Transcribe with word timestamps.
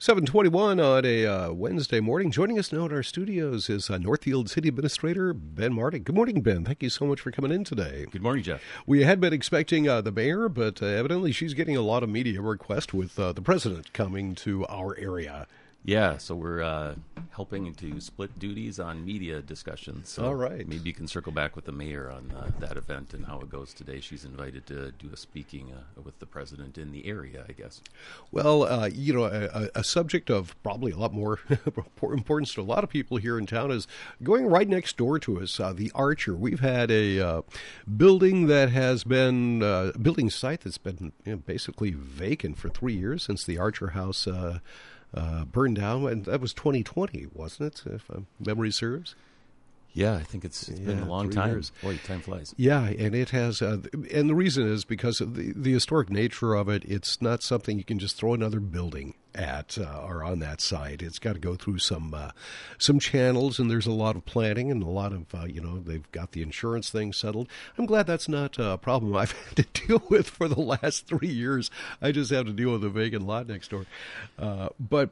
721 0.00 0.80
on 0.80 1.04
a 1.04 1.26
uh, 1.26 1.52
Wednesday 1.52 2.00
morning. 2.00 2.30
Joining 2.30 2.58
us 2.58 2.72
now 2.72 2.86
in 2.86 2.92
our 2.92 3.02
studios 3.02 3.68
is 3.68 3.90
uh, 3.90 3.98
Northfield 3.98 4.48
City 4.48 4.66
Administrator 4.66 5.34
Ben 5.34 5.74
Martig. 5.74 6.04
Good 6.04 6.14
morning, 6.14 6.40
Ben. 6.40 6.64
Thank 6.64 6.82
you 6.82 6.88
so 6.88 7.04
much 7.04 7.20
for 7.20 7.30
coming 7.30 7.52
in 7.52 7.64
today. 7.64 8.06
Good 8.10 8.22
morning, 8.22 8.42
Jeff. 8.42 8.62
We 8.86 9.02
had 9.02 9.20
been 9.20 9.34
expecting 9.34 9.90
uh, 9.90 10.00
the 10.00 10.10
mayor, 10.10 10.48
but 10.48 10.80
uh, 10.80 10.86
evidently 10.86 11.32
she's 11.32 11.52
getting 11.52 11.76
a 11.76 11.82
lot 11.82 12.02
of 12.02 12.08
media 12.08 12.40
requests 12.40 12.94
with 12.94 13.18
uh, 13.18 13.34
the 13.34 13.42
president 13.42 13.92
coming 13.92 14.34
to 14.36 14.66
our 14.68 14.96
area. 14.96 15.46
Yeah, 15.84 16.18
so 16.18 16.34
we're 16.34 16.62
uh, 16.62 16.94
helping 17.30 17.72
to 17.72 18.00
split 18.00 18.38
duties 18.38 18.78
on 18.78 19.04
media 19.04 19.40
discussions. 19.40 20.10
So 20.10 20.26
All 20.26 20.34
right. 20.34 20.68
Maybe 20.68 20.90
you 20.90 20.92
can 20.92 21.06
circle 21.06 21.32
back 21.32 21.56
with 21.56 21.64
the 21.64 21.72
mayor 21.72 22.10
on 22.10 22.30
uh, 22.36 22.50
that 22.58 22.76
event 22.76 23.14
and 23.14 23.24
how 23.24 23.40
it 23.40 23.48
goes 23.48 23.72
today. 23.72 24.00
She's 24.00 24.26
invited 24.26 24.66
to 24.66 24.92
do 24.92 25.08
a 25.12 25.16
speaking 25.16 25.72
uh, 25.72 26.02
with 26.02 26.18
the 26.18 26.26
president 26.26 26.76
in 26.76 26.92
the 26.92 27.06
area, 27.06 27.46
I 27.48 27.52
guess. 27.52 27.80
Well, 28.30 28.64
uh, 28.64 28.90
you 28.92 29.14
know, 29.14 29.24
a, 29.24 29.70
a 29.74 29.82
subject 29.82 30.28
of 30.28 30.54
probably 30.62 30.92
a 30.92 30.98
lot 30.98 31.14
more 31.14 31.38
importance 32.02 32.52
to 32.54 32.60
a 32.60 32.62
lot 32.62 32.84
of 32.84 32.90
people 32.90 33.16
here 33.16 33.38
in 33.38 33.46
town 33.46 33.70
is 33.70 33.88
going 34.22 34.46
right 34.46 34.68
next 34.68 34.98
door 34.98 35.18
to 35.20 35.40
us, 35.40 35.58
uh, 35.58 35.72
the 35.72 35.90
Archer. 35.94 36.34
We've 36.34 36.60
had 36.60 36.90
a 36.90 37.20
uh, 37.20 37.42
building 37.96 38.48
that 38.48 38.68
has 38.70 39.02
been 39.04 39.62
uh, 39.62 39.92
a 39.94 39.98
building 39.98 40.28
site 40.28 40.60
that's 40.60 40.78
been 40.78 41.12
you 41.24 41.32
know, 41.32 41.38
basically 41.38 41.92
vacant 41.92 42.58
for 42.58 42.68
three 42.68 42.94
years 42.94 43.22
since 43.22 43.44
the 43.44 43.56
Archer 43.56 43.88
House 43.88 44.28
uh, 45.14 45.44
burned 45.44 45.76
down, 45.76 46.06
and 46.06 46.24
that 46.24 46.40
was 46.40 46.54
2020, 46.54 47.28
wasn't 47.32 47.74
it? 47.86 47.92
If 47.92 48.10
memory 48.38 48.70
serves. 48.70 49.14
Yeah, 49.92 50.14
I 50.14 50.22
think 50.22 50.44
it's, 50.44 50.68
it's 50.68 50.78
been 50.80 51.00
a 51.00 51.08
long 51.08 51.30
time. 51.30 51.50
years. 51.50 51.72
Boy, 51.82 51.98
time 52.04 52.20
flies. 52.20 52.54
Yeah, 52.56 52.84
and 52.84 53.14
it 53.14 53.30
has, 53.30 53.60
uh, 53.60 53.78
and 54.12 54.30
the 54.30 54.34
reason 54.34 54.66
is 54.66 54.84
because 54.84 55.20
of 55.20 55.34
the, 55.34 55.52
the 55.54 55.72
historic 55.72 56.10
nature 56.10 56.54
of 56.54 56.68
it. 56.68 56.84
It's 56.84 57.20
not 57.20 57.42
something 57.42 57.76
you 57.76 57.84
can 57.84 57.98
just 57.98 58.16
throw 58.16 58.32
another 58.32 58.60
building 58.60 59.14
at 59.34 59.78
uh, 59.78 60.04
or 60.06 60.22
on 60.22 60.38
that 60.40 60.60
site. 60.60 61.02
It's 61.02 61.18
got 61.18 61.34
to 61.34 61.40
go 61.40 61.54
through 61.56 61.78
some 61.78 62.14
uh, 62.14 62.30
some 62.78 62.98
channels, 63.00 63.58
and 63.58 63.70
there's 63.70 63.86
a 63.86 63.92
lot 63.92 64.16
of 64.16 64.24
planning 64.24 64.70
and 64.70 64.82
a 64.82 64.88
lot 64.88 65.12
of 65.12 65.34
uh, 65.34 65.44
you 65.44 65.60
know 65.60 65.78
they've 65.78 66.10
got 66.12 66.32
the 66.32 66.42
insurance 66.42 66.90
thing 66.90 67.12
settled. 67.12 67.48
I'm 67.76 67.86
glad 67.86 68.06
that's 68.06 68.28
not 68.28 68.58
a 68.58 68.78
problem 68.78 69.16
I've 69.16 69.32
had 69.48 69.56
to 69.56 69.86
deal 69.86 70.02
with 70.08 70.28
for 70.30 70.48
the 70.48 70.60
last 70.60 71.06
three 71.06 71.28
years. 71.28 71.70
I 72.00 72.12
just 72.12 72.30
have 72.30 72.46
to 72.46 72.52
deal 72.52 72.72
with 72.72 72.84
a 72.84 72.90
vacant 72.90 73.26
lot 73.26 73.48
next 73.48 73.70
door, 73.70 73.86
uh, 74.38 74.68
but 74.78 75.10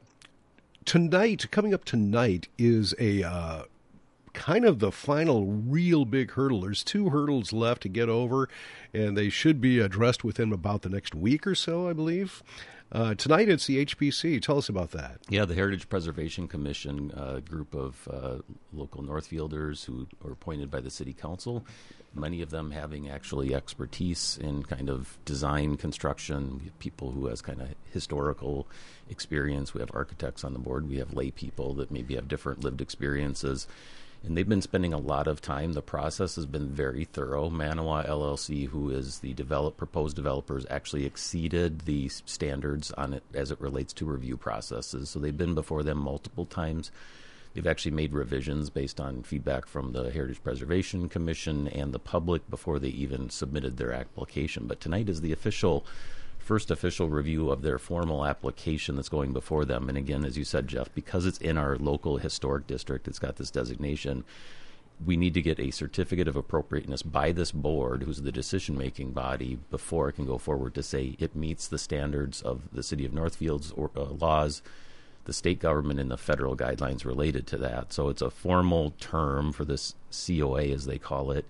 tonight, 0.84 1.50
coming 1.50 1.74
up 1.74 1.84
tonight, 1.84 2.48
is 2.58 2.94
a 2.98 3.22
uh, 3.22 3.62
kind 4.38 4.64
of 4.64 4.78
the 4.78 4.92
final 4.92 5.46
real 5.46 6.04
big 6.04 6.30
hurdle. 6.30 6.60
There's 6.60 6.84
two 6.84 7.10
hurdles 7.10 7.52
left 7.52 7.82
to 7.82 7.88
get 7.88 8.08
over, 8.08 8.48
and 8.94 9.16
they 9.16 9.30
should 9.30 9.60
be 9.60 9.80
addressed 9.80 10.22
within 10.22 10.52
about 10.52 10.82
the 10.82 10.88
next 10.88 11.12
week 11.12 11.44
or 11.44 11.56
so, 11.56 11.88
I 11.88 11.92
believe. 11.92 12.42
Uh, 12.90 13.14
tonight 13.14 13.48
it's 13.48 13.66
the 13.66 13.84
HPC. 13.84 14.40
Tell 14.40 14.56
us 14.56 14.68
about 14.68 14.92
that. 14.92 15.18
Yeah, 15.28 15.44
the 15.44 15.56
Heritage 15.56 15.88
Preservation 15.88 16.46
Commission, 16.46 17.12
a 17.16 17.40
group 17.40 17.74
of 17.74 18.08
uh, 18.10 18.38
local 18.72 19.02
Northfielders 19.02 19.84
who 19.84 20.06
are 20.24 20.32
appointed 20.32 20.70
by 20.70 20.80
the 20.80 20.90
City 20.90 21.12
Council, 21.12 21.66
many 22.14 22.40
of 22.40 22.50
them 22.50 22.70
having 22.70 23.10
actually 23.10 23.54
expertise 23.54 24.38
in 24.40 24.62
kind 24.62 24.88
of 24.88 25.18
design, 25.24 25.76
construction. 25.76 26.70
People 26.78 27.10
who 27.10 27.26
has 27.26 27.42
kind 27.42 27.60
of 27.60 27.68
historical 27.92 28.68
experience. 29.10 29.74
We 29.74 29.80
have 29.80 29.90
architects 29.92 30.44
on 30.44 30.52
the 30.52 30.58
board. 30.60 30.88
We 30.88 30.98
have 30.98 31.12
lay 31.12 31.32
people 31.32 31.74
that 31.74 31.90
maybe 31.90 32.14
have 32.14 32.28
different 32.28 32.62
lived 32.62 32.80
experiences. 32.80 33.66
And 34.24 34.36
they've 34.36 34.48
been 34.48 34.62
spending 34.62 34.92
a 34.92 34.98
lot 34.98 35.28
of 35.28 35.40
time. 35.40 35.72
The 35.72 35.82
process 35.82 36.36
has 36.36 36.46
been 36.46 36.68
very 36.68 37.04
thorough. 37.04 37.48
Manawa 37.48 38.06
LLC, 38.06 38.68
who 38.68 38.90
is 38.90 39.20
the 39.20 39.32
develop 39.34 39.76
proposed 39.76 40.16
developers, 40.16 40.66
actually 40.68 41.06
exceeded 41.06 41.80
the 41.82 42.08
standards 42.08 42.90
on 42.92 43.14
it 43.14 43.22
as 43.32 43.50
it 43.50 43.60
relates 43.60 43.92
to 43.94 44.06
review 44.06 44.36
processes. 44.36 45.10
So 45.10 45.18
they've 45.18 45.36
been 45.36 45.54
before 45.54 45.82
them 45.82 45.98
multiple 45.98 46.46
times. 46.46 46.90
They've 47.54 47.66
actually 47.66 47.92
made 47.92 48.12
revisions 48.12 48.70
based 48.70 49.00
on 49.00 49.22
feedback 49.22 49.66
from 49.66 49.92
the 49.92 50.10
Heritage 50.10 50.42
Preservation 50.42 51.08
Commission 51.08 51.68
and 51.68 51.92
the 51.92 51.98
public 51.98 52.48
before 52.50 52.78
they 52.78 52.88
even 52.88 53.30
submitted 53.30 53.76
their 53.76 53.92
application. 53.92 54.66
But 54.66 54.80
tonight 54.80 55.08
is 55.08 55.20
the 55.20 55.32
official 55.32 55.86
first 56.48 56.70
official 56.70 57.10
review 57.10 57.50
of 57.50 57.60
their 57.60 57.78
formal 57.78 58.24
application 58.24 58.96
that's 58.96 59.10
going 59.10 59.34
before 59.34 59.66
them. 59.66 59.86
And 59.90 59.98
again, 59.98 60.24
as 60.24 60.38
you 60.38 60.44
said, 60.44 60.66
Jeff, 60.66 60.88
because 60.94 61.26
it's 61.26 61.36
in 61.36 61.58
our 61.58 61.76
local 61.76 62.16
historic 62.16 62.66
district, 62.66 63.06
it's 63.06 63.18
got 63.18 63.36
this 63.36 63.50
designation. 63.50 64.24
We 65.04 65.18
need 65.18 65.34
to 65.34 65.42
get 65.42 65.60
a 65.60 65.70
certificate 65.70 66.26
of 66.26 66.36
appropriateness 66.36 67.02
by 67.02 67.32
this 67.32 67.52
board, 67.52 68.02
who's 68.02 68.22
the 68.22 68.32
decision 68.32 68.78
making 68.78 69.10
body, 69.10 69.58
before 69.70 70.08
it 70.08 70.14
can 70.14 70.24
go 70.24 70.38
forward 70.38 70.74
to 70.76 70.82
say 70.82 71.16
it 71.18 71.36
meets 71.36 71.68
the 71.68 71.76
standards 71.76 72.40
of 72.40 72.62
the 72.72 72.82
city 72.82 73.04
of 73.04 73.12
Northfield's 73.12 73.70
or, 73.72 73.90
uh, 73.94 74.04
laws, 74.04 74.62
the 75.26 75.34
state 75.34 75.60
government, 75.60 76.00
and 76.00 76.10
the 76.10 76.16
federal 76.16 76.56
guidelines 76.56 77.04
related 77.04 77.46
to 77.48 77.58
that. 77.58 77.92
So 77.92 78.08
it's 78.08 78.22
a 78.22 78.30
formal 78.30 78.94
term 78.98 79.52
for 79.52 79.66
this 79.66 79.96
COA, 80.10 80.62
as 80.72 80.86
they 80.86 80.96
call 80.96 81.30
it, 81.30 81.44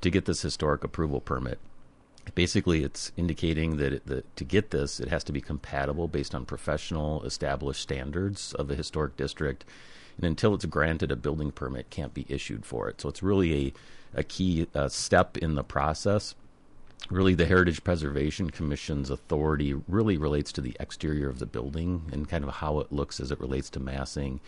to 0.00 0.10
get 0.10 0.24
this 0.24 0.42
historic 0.42 0.82
approval 0.82 1.20
permit 1.20 1.60
basically 2.34 2.84
it's 2.84 3.12
indicating 3.16 3.76
that, 3.76 3.92
it, 3.92 4.06
that 4.06 4.36
to 4.36 4.44
get 4.44 4.70
this 4.70 5.00
it 5.00 5.08
has 5.08 5.24
to 5.24 5.32
be 5.32 5.40
compatible 5.40 6.08
based 6.08 6.34
on 6.34 6.44
professional 6.44 7.22
established 7.24 7.82
standards 7.82 8.54
of 8.54 8.70
a 8.70 8.74
historic 8.74 9.16
district. 9.16 9.64
And 10.16 10.26
until 10.26 10.54
it's 10.54 10.64
granted 10.64 11.10
a 11.10 11.16
building 11.16 11.50
permit 11.50 11.90
can't 11.90 12.14
be 12.14 12.26
issued 12.28 12.64
for 12.64 12.88
it. 12.88 13.00
So 13.00 13.08
it's 13.08 13.22
really 13.22 13.66
a, 14.14 14.20
a 14.20 14.22
key 14.22 14.68
uh, 14.74 14.88
step 14.88 15.36
in 15.38 15.54
the 15.54 15.64
process. 15.64 16.34
Really 17.10 17.34
the 17.34 17.46
heritage 17.46 17.84
preservation 17.84 18.48
commission's 18.50 19.10
authority 19.10 19.74
really 19.88 20.16
relates 20.16 20.52
to 20.52 20.60
the 20.60 20.76
exterior 20.80 21.28
of 21.28 21.40
the 21.40 21.46
building 21.46 22.02
and 22.12 22.28
kind 22.28 22.44
of 22.44 22.50
how 22.50 22.78
it 22.78 22.92
looks 22.92 23.20
as 23.20 23.30
it 23.30 23.40
relates 23.40 23.68
to 23.70 23.80
massing 23.80 24.40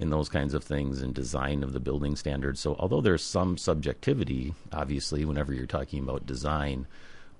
and 0.00 0.12
those 0.12 0.28
kinds 0.28 0.54
of 0.54 0.64
things 0.64 1.02
and 1.02 1.14
design 1.14 1.62
of 1.62 1.72
the 1.72 1.80
building 1.80 2.16
standards 2.16 2.60
so 2.60 2.76
although 2.78 3.00
there's 3.00 3.22
some 3.22 3.56
subjectivity 3.56 4.54
obviously 4.72 5.24
whenever 5.24 5.52
you're 5.52 5.66
talking 5.66 6.02
about 6.02 6.26
design 6.26 6.86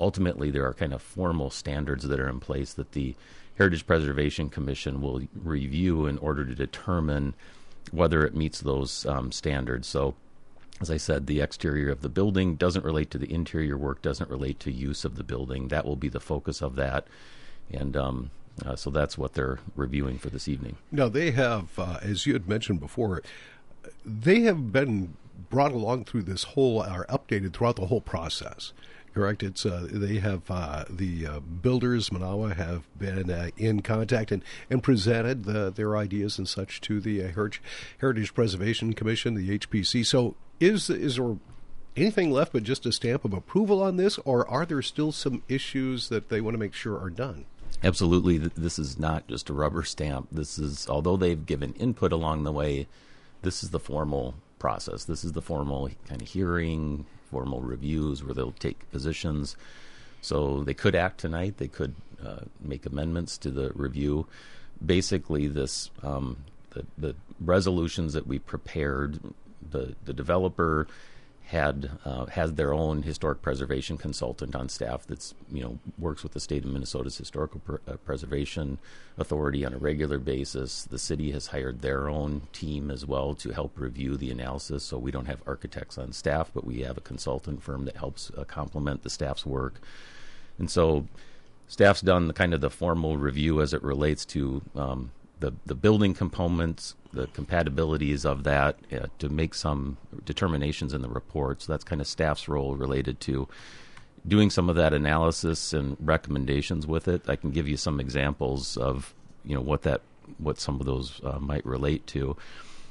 ultimately 0.00 0.50
there 0.50 0.66
are 0.66 0.74
kind 0.74 0.92
of 0.92 1.00
formal 1.00 1.50
standards 1.50 2.06
that 2.08 2.20
are 2.20 2.28
in 2.28 2.40
place 2.40 2.72
that 2.74 2.92
the 2.92 3.14
Heritage 3.58 3.86
Preservation 3.86 4.48
Commission 4.48 5.00
will 5.00 5.22
review 5.34 6.06
in 6.06 6.18
order 6.18 6.44
to 6.44 6.54
determine 6.54 7.34
whether 7.90 8.24
it 8.24 8.34
meets 8.34 8.60
those 8.60 9.04
um, 9.06 9.30
standards. 9.30 9.86
So, 9.86 10.14
as 10.80 10.90
I 10.90 10.96
said, 10.96 11.26
the 11.26 11.40
exterior 11.40 11.90
of 11.90 12.02
the 12.02 12.08
building 12.08 12.56
doesn't 12.56 12.84
relate 12.84 13.10
to 13.10 13.18
the 13.18 13.32
interior 13.32 13.76
work, 13.76 14.02
doesn't 14.02 14.30
relate 14.30 14.58
to 14.60 14.72
use 14.72 15.04
of 15.04 15.16
the 15.16 15.22
building. 15.22 15.68
That 15.68 15.84
will 15.84 15.96
be 15.96 16.08
the 16.08 16.18
focus 16.18 16.60
of 16.60 16.76
that. 16.76 17.06
And 17.70 17.96
um, 17.96 18.30
uh, 18.64 18.76
so 18.76 18.90
that's 18.90 19.16
what 19.16 19.34
they're 19.34 19.58
reviewing 19.74 20.18
for 20.18 20.30
this 20.30 20.48
evening. 20.48 20.76
Now, 20.90 21.08
they 21.08 21.30
have, 21.32 21.78
uh, 21.78 21.98
as 22.02 22.26
you 22.26 22.32
had 22.32 22.48
mentioned 22.48 22.80
before, 22.80 23.22
they 24.04 24.40
have 24.40 24.72
been 24.72 25.16
brought 25.50 25.72
along 25.72 26.04
through 26.04 26.22
this 26.22 26.44
whole, 26.44 26.80
are 26.82 27.06
updated 27.06 27.52
throughout 27.52 27.76
the 27.76 27.86
whole 27.86 28.00
process. 28.00 28.72
Correct. 29.14 29.42
It's 29.42 29.66
uh, 29.66 29.88
they 29.90 30.20
have 30.20 30.50
uh, 30.50 30.84
the 30.88 31.26
uh, 31.26 31.40
builders 31.40 32.08
Manawa 32.08 32.56
have 32.56 32.84
been 32.98 33.30
uh, 33.30 33.50
in 33.58 33.82
contact 33.82 34.32
and, 34.32 34.42
and 34.70 34.82
presented 34.82 35.44
the, 35.44 35.70
their 35.70 35.98
ideas 35.98 36.38
and 36.38 36.48
such 36.48 36.80
to 36.82 36.98
the 36.98 37.20
Heritage, 37.20 37.60
Heritage 37.98 38.32
Preservation 38.32 38.94
Commission, 38.94 39.34
the 39.34 39.58
HPC. 39.58 40.06
So 40.06 40.34
is 40.60 40.88
is 40.88 41.16
there 41.16 41.36
anything 41.94 42.30
left 42.30 42.54
but 42.54 42.62
just 42.62 42.86
a 42.86 42.92
stamp 42.92 43.26
of 43.26 43.34
approval 43.34 43.82
on 43.82 43.96
this, 43.96 44.16
or 44.24 44.48
are 44.48 44.64
there 44.64 44.80
still 44.80 45.12
some 45.12 45.42
issues 45.46 46.08
that 46.08 46.30
they 46.30 46.40
want 46.40 46.54
to 46.54 46.58
make 46.58 46.72
sure 46.72 46.98
are 46.98 47.10
done? 47.10 47.44
Absolutely, 47.84 48.38
this 48.38 48.78
is 48.78 48.98
not 48.98 49.26
just 49.26 49.50
a 49.50 49.52
rubber 49.52 49.82
stamp. 49.82 50.28
This 50.30 50.58
is 50.58 50.88
although 50.88 51.16
they've 51.16 51.44
given 51.44 51.72
input 51.74 52.12
along 52.12 52.44
the 52.44 52.52
way, 52.52 52.86
this 53.42 53.64
is 53.64 53.70
the 53.70 53.80
formal 53.80 54.34
process. 54.60 55.04
This 55.04 55.24
is 55.24 55.32
the 55.32 55.42
formal 55.42 55.90
kind 56.06 56.22
of 56.22 56.28
hearing, 56.28 57.06
formal 57.28 57.60
reviews 57.60 58.22
where 58.22 58.34
they'll 58.34 58.52
take 58.52 58.88
positions. 58.92 59.56
So 60.20 60.62
they 60.62 60.74
could 60.74 60.94
act 60.94 61.18
tonight. 61.18 61.56
They 61.56 61.66
could 61.66 61.96
uh, 62.24 62.42
make 62.60 62.86
amendments 62.86 63.36
to 63.38 63.50
the 63.50 63.72
review. 63.74 64.28
Basically, 64.84 65.48
this 65.48 65.90
um, 66.04 66.36
the 66.70 66.86
the 66.96 67.16
resolutions 67.40 68.12
that 68.12 68.28
we 68.28 68.38
prepared, 68.38 69.18
the 69.70 69.96
the 70.04 70.12
developer 70.12 70.86
had 71.46 71.90
uh, 72.04 72.26
has 72.26 72.54
their 72.54 72.72
own 72.72 73.02
historic 73.02 73.42
preservation 73.42 73.98
consultant 73.98 74.54
on 74.54 74.68
staff 74.68 75.06
that's 75.06 75.34
you 75.50 75.62
know 75.62 75.78
works 75.98 76.22
with 76.22 76.32
the 76.32 76.40
state 76.40 76.64
of 76.64 76.70
Minnesota's 76.70 77.18
historical 77.18 77.60
pr- 77.60 77.76
uh, 77.86 77.96
preservation 78.04 78.78
authority 79.18 79.64
on 79.64 79.74
a 79.74 79.78
regular 79.78 80.18
basis. 80.18 80.84
The 80.84 80.98
city 80.98 81.30
has 81.32 81.48
hired 81.48 81.82
their 81.82 82.08
own 82.08 82.42
team 82.52 82.90
as 82.90 83.04
well 83.04 83.34
to 83.34 83.50
help 83.50 83.78
review 83.78 84.16
the 84.16 84.30
analysis. 84.30 84.84
So 84.84 84.98
we 84.98 85.10
don't 85.10 85.26
have 85.26 85.42
architects 85.46 85.98
on 85.98 86.12
staff, 86.12 86.50
but 86.54 86.64
we 86.64 86.80
have 86.80 86.96
a 86.96 87.02
consultant 87.02 87.62
firm 87.62 87.84
that 87.84 87.96
helps 87.96 88.30
uh, 88.36 88.44
complement 88.44 89.02
the 89.02 89.10
staff's 89.10 89.44
work. 89.44 89.80
And 90.58 90.70
so 90.70 91.06
staff's 91.68 92.00
done 92.00 92.28
the 92.28 92.34
kind 92.34 92.54
of 92.54 92.60
the 92.60 92.70
formal 92.70 93.16
review 93.18 93.60
as 93.60 93.74
it 93.74 93.82
relates 93.82 94.24
to 94.26 94.62
um, 94.74 95.10
the 95.42 95.52
the 95.66 95.74
building 95.74 96.14
components, 96.14 96.94
the 97.12 97.26
compatibilities 97.28 98.24
of 98.24 98.44
that 98.44 98.78
uh, 98.92 99.06
to 99.18 99.28
make 99.28 99.52
some 99.52 99.98
determinations 100.24 100.94
in 100.94 101.02
the 101.02 101.08
report. 101.08 101.62
So 101.62 101.72
that's 101.72 101.84
kind 101.84 102.00
of 102.00 102.06
staff's 102.06 102.48
role 102.48 102.76
related 102.76 103.20
to 103.20 103.48
doing 104.26 104.50
some 104.50 104.70
of 104.70 104.76
that 104.76 104.94
analysis 104.94 105.72
and 105.72 105.96
recommendations 106.00 106.86
with 106.86 107.08
it. 107.08 107.28
I 107.28 107.36
can 107.36 107.50
give 107.50 107.68
you 107.68 107.76
some 107.76 108.00
examples 108.00 108.76
of 108.76 109.14
you 109.44 109.54
know 109.54 109.60
what 109.60 109.82
that 109.82 110.00
what 110.38 110.58
some 110.58 110.80
of 110.80 110.86
those 110.86 111.20
uh, 111.24 111.38
might 111.38 111.66
relate 111.66 112.06
to. 112.08 112.36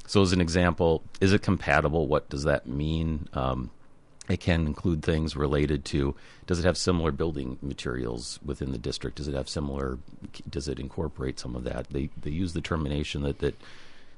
So, 0.06 0.20
as 0.22 0.32
an 0.32 0.40
example, 0.40 1.02
is 1.20 1.32
it 1.32 1.42
compatible? 1.42 2.06
What 2.06 2.28
does 2.28 2.44
that 2.44 2.66
mean? 2.66 3.28
Um, 3.32 3.70
it 4.28 4.40
can 4.40 4.66
include 4.66 5.02
things 5.02 5.36
related 5.36 5.84
to 5.86 6.14
does 6.46 6.58
it 6.58 6.64
have 6.64 6.76
similar 6.76 7.10
building 7.12 7.58
materials 7.60 8.38
within 8.44 8.72
the 8.72 8.78
district? 8.78 9.16
Does 9.16 9.28
it 9.28 9.34
have 9.34 9.48
similar? 9.48 9.98
Does 10.48 10.68
it 10.68 10.78
incorporate 10.78 11.40
some 11.40 11.56
of 11.56 11.64
that? 11.64 11.88
They 11.90 12.10
they 12.20 12.30
use 12.30 12.52
the 12.52 12.60
termination 12.60 13.22
that 13.22 13.40
that 13.40 13.56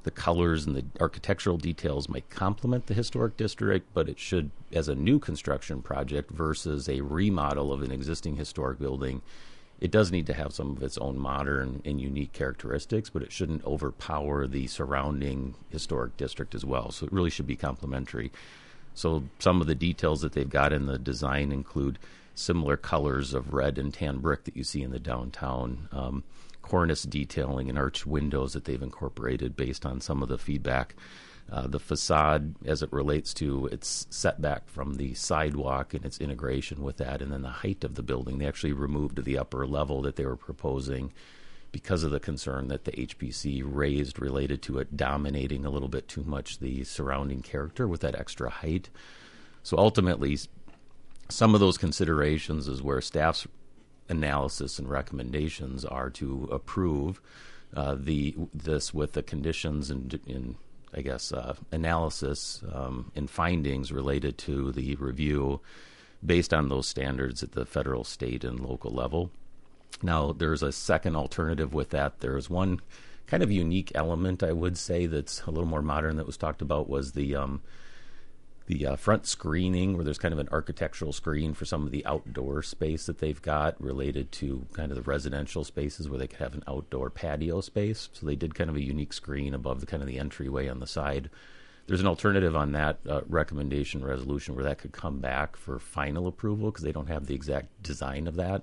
the 0.05 0.11
colors 0.11 0.67
and 0.67 0.77
the 0.77 0.85
architectural 1.01 1.57
details 1.57 2.09
might 2.09 2.29
complement 2.29 2.87
the 2.87 2.95
historic 2.95 3.39
district, 3.39 3.89
but 3.95 4.09
it 4.09 4.19
should, 4.19 4.51
as 4.71 4.87
a 4.87 4.95
new 4.95 5.19
construction 5.19 5.81
project 5.81 6.31
versus 6.31 6.89
a 6.89 7.01
remodel 7.01 7.73
of 7.73 7.83
an 7.83 7.91
existing 7.91 8.37
historic 8.37 8.79
building, 8.79 9.23
it 9.81 9.91
does 9.91 10.13
need 10.13 10.27
to 10.27 10.35
have 10.35 10.53
some 10.53 10.77
of 10.77 10.83
its 10.83 10.99
own 10.99 11.19
modern 11.19 11.81
and 11.87 12.01
unique 12.01 12.33
characteristics, 12.33 13.11
but 13.11 13.23
it 13.23 13.33
shouldn't 13.33 13.65
overpower 13.65 14.47
the 14.47 14.67
surrounding 14.67 15.55
historic 15.71 16.17
district 16.19 16.55
as 16.55 16.65
well. 16.65 16.91
So 16.91 17.07
it 17.07 17.13
really 17.13 17.31
should 17.31 17.47
be 17.47 17.57
complementary. 17.57 18.31
So 18.95 19.25
some 19.39 19.61
of 19.61 19.67
the 19.67 19.75
details 19.75 20.21
that 20.23 20.33
they've 20.33 20.49
got 20.49 20.73
in 20.73 20.87
the 20.87 20.99
design 20.99 21.53
include 21.53 21.99
similar 22.35 22.77
colors 22.77 23.35
of 23.35 23.53
red 23.53 23.79
and 23.79 23.93
tan 23.93 24.19
brick 24.19 24.45
that 24.45 24.57
you 24.57 24.65
see 24.65 24.83
in 24.83 24.91
the 24.91 24.99
downtown. 24.99 25.89
Um, 25.93 26.25
cornice 26.63 27.03
detailing 27.03 27.69
and 27.69 27.79
arch 27.79 28.07
windows 28.07 28.55
that 28.55 28.65
they've 28.65 28.83
incorporated 28.83 29.55
based 29.55 29.85
on 29.85 30.01
some 30.01 30.23
of 30.23 30.29
the 30.29 30.39
feedback. 30.39 30.95
Uh, 31.53 31.67
the 31.67 31.79
facade, 31.79 32.55
as 32.65 32.83
it 32.83 32.91
relates 32.91 33.35
to 33.35 33.67
its 33.67 34.07
setback 34.09 34.67
from 34.67 34.95
the 34.95 35.13
sidewalk 35.13 35.93
and 35.93 36.07
its 36.07 36.19
integration 36.19 36.83
with 36.83 36.97
that, 36.97 37.21
and 37.21 37.31
then 37.31 37.43
the 37.43 37.49
height 37.49 37.85
of 37.85 37.97
the 37.97 38.03
building, 38.03 38.39
they 38.39 38.47
actually 38.47 38.73
removed 38.73 39.23
the 39.23 39.37
upper 39.37 39.67
level 39.67 40.01
that 40.01 40.17
they 40.17 40.25
were 40.25 40.37
proposing 40.37 41.13
because 41.75 42.05
of 42.05 42.13
the 42.13 42.21
concern 42.21 42.69
that 42.69 42.85
the 42.85 42.93
HPC 42.93 43.61
raised 43.67 44.21
related 44.21 44.63
to 44.63 44.79
it 44.79 44.97
dominating 44.97 45.65
a 45.65 45.71
little 45.71 45.89
bit 45.89 46.07
too 46.07 46.23
much 46.23 46.61
the 46.61 46.85
surrounding 46.85 47.43
character 47.43 47.89
with 47.89 48.01
that 48.01 48.15
extra 48.15 48.49
height. 48.49 48.91
So 49.65 49.77
ultimately, 49.77 50.39
some 51.29 51.53
of 51.53 51.59
those 51.59 51.77
considerations 51.77 52.69
is 52.69 52.81
where 52.81 53.01
staff's 53.01 53.49
analysis 54.09 54.79
and 54.79 54.89
recommendations 54.89 55.85
are 55.85 56.11
to 56.11 56.49
approve 56.53 57.21
uh, 57.75 57.97
the 57.99 58.37
this 58.55 58.95
with 58.95 59.15
the 59.15 59.23
conditions 59.25 59.91
and 59.91 60.21
in, 60.29 60.55
I 60.95 61.01
guess 61.01 61.33
uh, 61.33 61.57
analysis 61.73 62.63
um, 62.73 63.11
and 63.17 63.29
findings 63.29 63.91
related 63.91 64.39
to 64.39 64.71
the 64.71 64.95
review 64.95 65.61
based 66.25 66.55
on 66.55 66.69
those 66.69 66.87
standards 66.87 67.43
at 67.43 67.51
the 67.51 67.67
federal, 67.67 68.05
state, 68.05 68.45
and 68.45 68.61
local 68.61 68.93
level. 68.93 69.33
Now, 70.03 70.33
there's 70.33 70.63
a 70.63 70.73
second 70.73 71.17
alternative 71.17 71.73
with 71.73 71.91
that. 71.91 72.21
There's 72.21 72.51
one 72.51 72.81
kind 73.27 73.43
of 73.43 73.51
unique 73.51 73.93
element, 73.95 74.43
I 74.43 74.53
would 74.53 74.77
say, 74.77 75.07
that's 75.07 75.43
a 75.43 75.51
little 75.51 75.69
more 75.69 75.83
modern 75.83 76.17
that 76.17 76.27
was 76.27 76.37
talked 76.37 76.63
about 76.63 76.89
was 76.89 77.13
the 77.13 77.35
um, 77.37 77.63
the 78.67 78.87
uh, 78.87 78.97
front 78.97 79.27
screening, 79.27 79.95
where 79.95 80.05
there's 80.05 80.19
kind 80.19 80.33
of 80.33 80.39
an 80.39 80.49
architectural 80.51 81.13
screen 81.13 81.53
for 81.53 81.67
some 81.67 81.85
of 81.85 81.91
the 81.91 82.05
outdoor 82.07 82.63
space 82.63 83.05
that 83.07 83.19
they've 83.19 83.43
got 83.43 83.81
related 83.81 84.33
to 84.33 84.67
kind 84.73 84.91
of 84.91 84.97
the 84.97 85.03
residential 85.03 85.65
spaces 85.65 86.09
where 86.09 86.19
they 86.19 86.27
could 86.27 86.39
have 86.39 86.55
an 86.55 86.65
outdoor 86.67 87.11
patio 87.11 87.61
space. 87.61 88.09
So 88.13 88.25
they 88.25 88.37
did 88.37 88.55
kind 88.55 88.71
of 88.71 88.77
a 88.77 88.83
unique 88.83 89.13
screen 89.13 89.53
above 89.53 89.81
the 89.81 89.87
kind 89.87 90.03
of 90.03 90.09
the 90.09 90.19
entryway 90.19 90.69
on 90.69 90.81
the 90.81 90.87
side. 90.87 91.29
There's 91.87 92.01
an 92.01 92.07
alternative 92.07 92.57
on 92.57 92.73
that 92.73 93.01
uh, 93.07 93.21
recommendation 93.29 94.03
resolution 94.03 94.55
where 94.55 94.65
that 94.65 94.79
could 94.79 94.93
come 94.93 95.19
back 95.19 95.57
for 95.57 95.79
final 95.79 96.27
approval 96.27 96.71
because 96.71 96.85
they 96.85 96.93
don't 96.93 97.09
have 97.09 97.27
the 97.27 97.35
exact 97.35 97.83
design 97.83 98.27
of 98.27 98.37
that. 98.37 98.63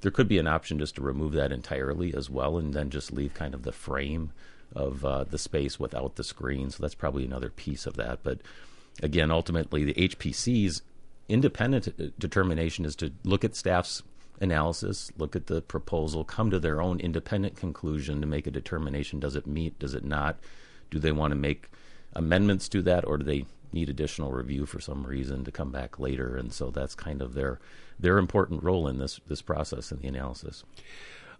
There 0.00 0.10
could 0.10 0.28
be 0.28 0.38
an 0.38 0.46
option 0.46 0.78
just 0.78 0.94
to 0.96 1.02
remove 1.02 1.32
that 1.32 1.52
entirely 1.52 2.14
as 2.14 2.30
well 2.30 2.56
and 2.58 2.72
then 2.72 2.90
just 2.90 3.12
leave 3.12 3.34
kind 3.34 3.54
of 3.54 3.62
the 3.62 3.72
frame 3.72 4.32
of 4.74 5.04
uh, 5.04 5.24
the 5.24 5.38
space 5.38 5.78
without 5.78 6.16
the 6.16 6.24
screen. 6.24 6.70
So 6.70 6.82
that's 6.82 6.94
probably 6.94 7.24
another 7.24 7.50
piece 7.50 7.86
of 7.86 7.96
that. 7.96 8.20
But 8.22 8.40
again, 9.02 9.30
ultimately, 9.30 9.84
the 9.84 9.94
HPC's 9.94 10.82
independent 11.28 12.18
determination 12.18 12.84
is 12.84 12.96
to 12.96 13.12
look 13.24 13.44
at 13.44 13.54
staff's 13.54 14.02
analysis, 14.40 15.12
look 15.18 15.36
at 15.36 15.46
the 15.46 15.60
proposal, 15.60 16.24
come 16.24 16.50
to 16.50 16.58
their 16.58 16.80
own 16.80 16.98
independent 17.00 17.56
conclusion 17.56 18.20
to 18.20 18.26
make 18.26 18.46
a 18.46 18.50
determination. 18.50 19.20
Does 19.20 19.36
it 19.36 19.46
meet? 19.46 19.78
Does 19.78 19.94
it 19.94 20.04
not? 20.04 20.38
Do 20.90 20.98
they 20.98 21.12
want 21.12 21.32
to 21.32 21.36
make 21.36 21.68
amendments 22.14 22.68
to 22.70 22.82
that, 22.82 23.04
or 23.04 23.18
do 23.18 23.24
they 23.24 23.44
need 23.72 23.88
additional 23.88 24.32
review 24.32 24.66
for 24.66 24.80
some 24.80 25.04
reason 25.04 25.44
to 25.44 25.50
come 25.50 25.70
back 25.70 25.98
later? 25.98 26.36
And 26.36 26.52
so 26.52 26.70
that's 26.70 26.94
kind 26.94 27.22
of 27.22 27.34
their 27.34 27.60
their 27.98 28.18
important 28.18 28.62
role 28.62 28.88
in 28.88 28.98
this 28.98 29.20
this 29.26 29.42
process 29.42 29.90
and 29.90 30.00
the 30.00 30.08
analysis. 30.08 30.64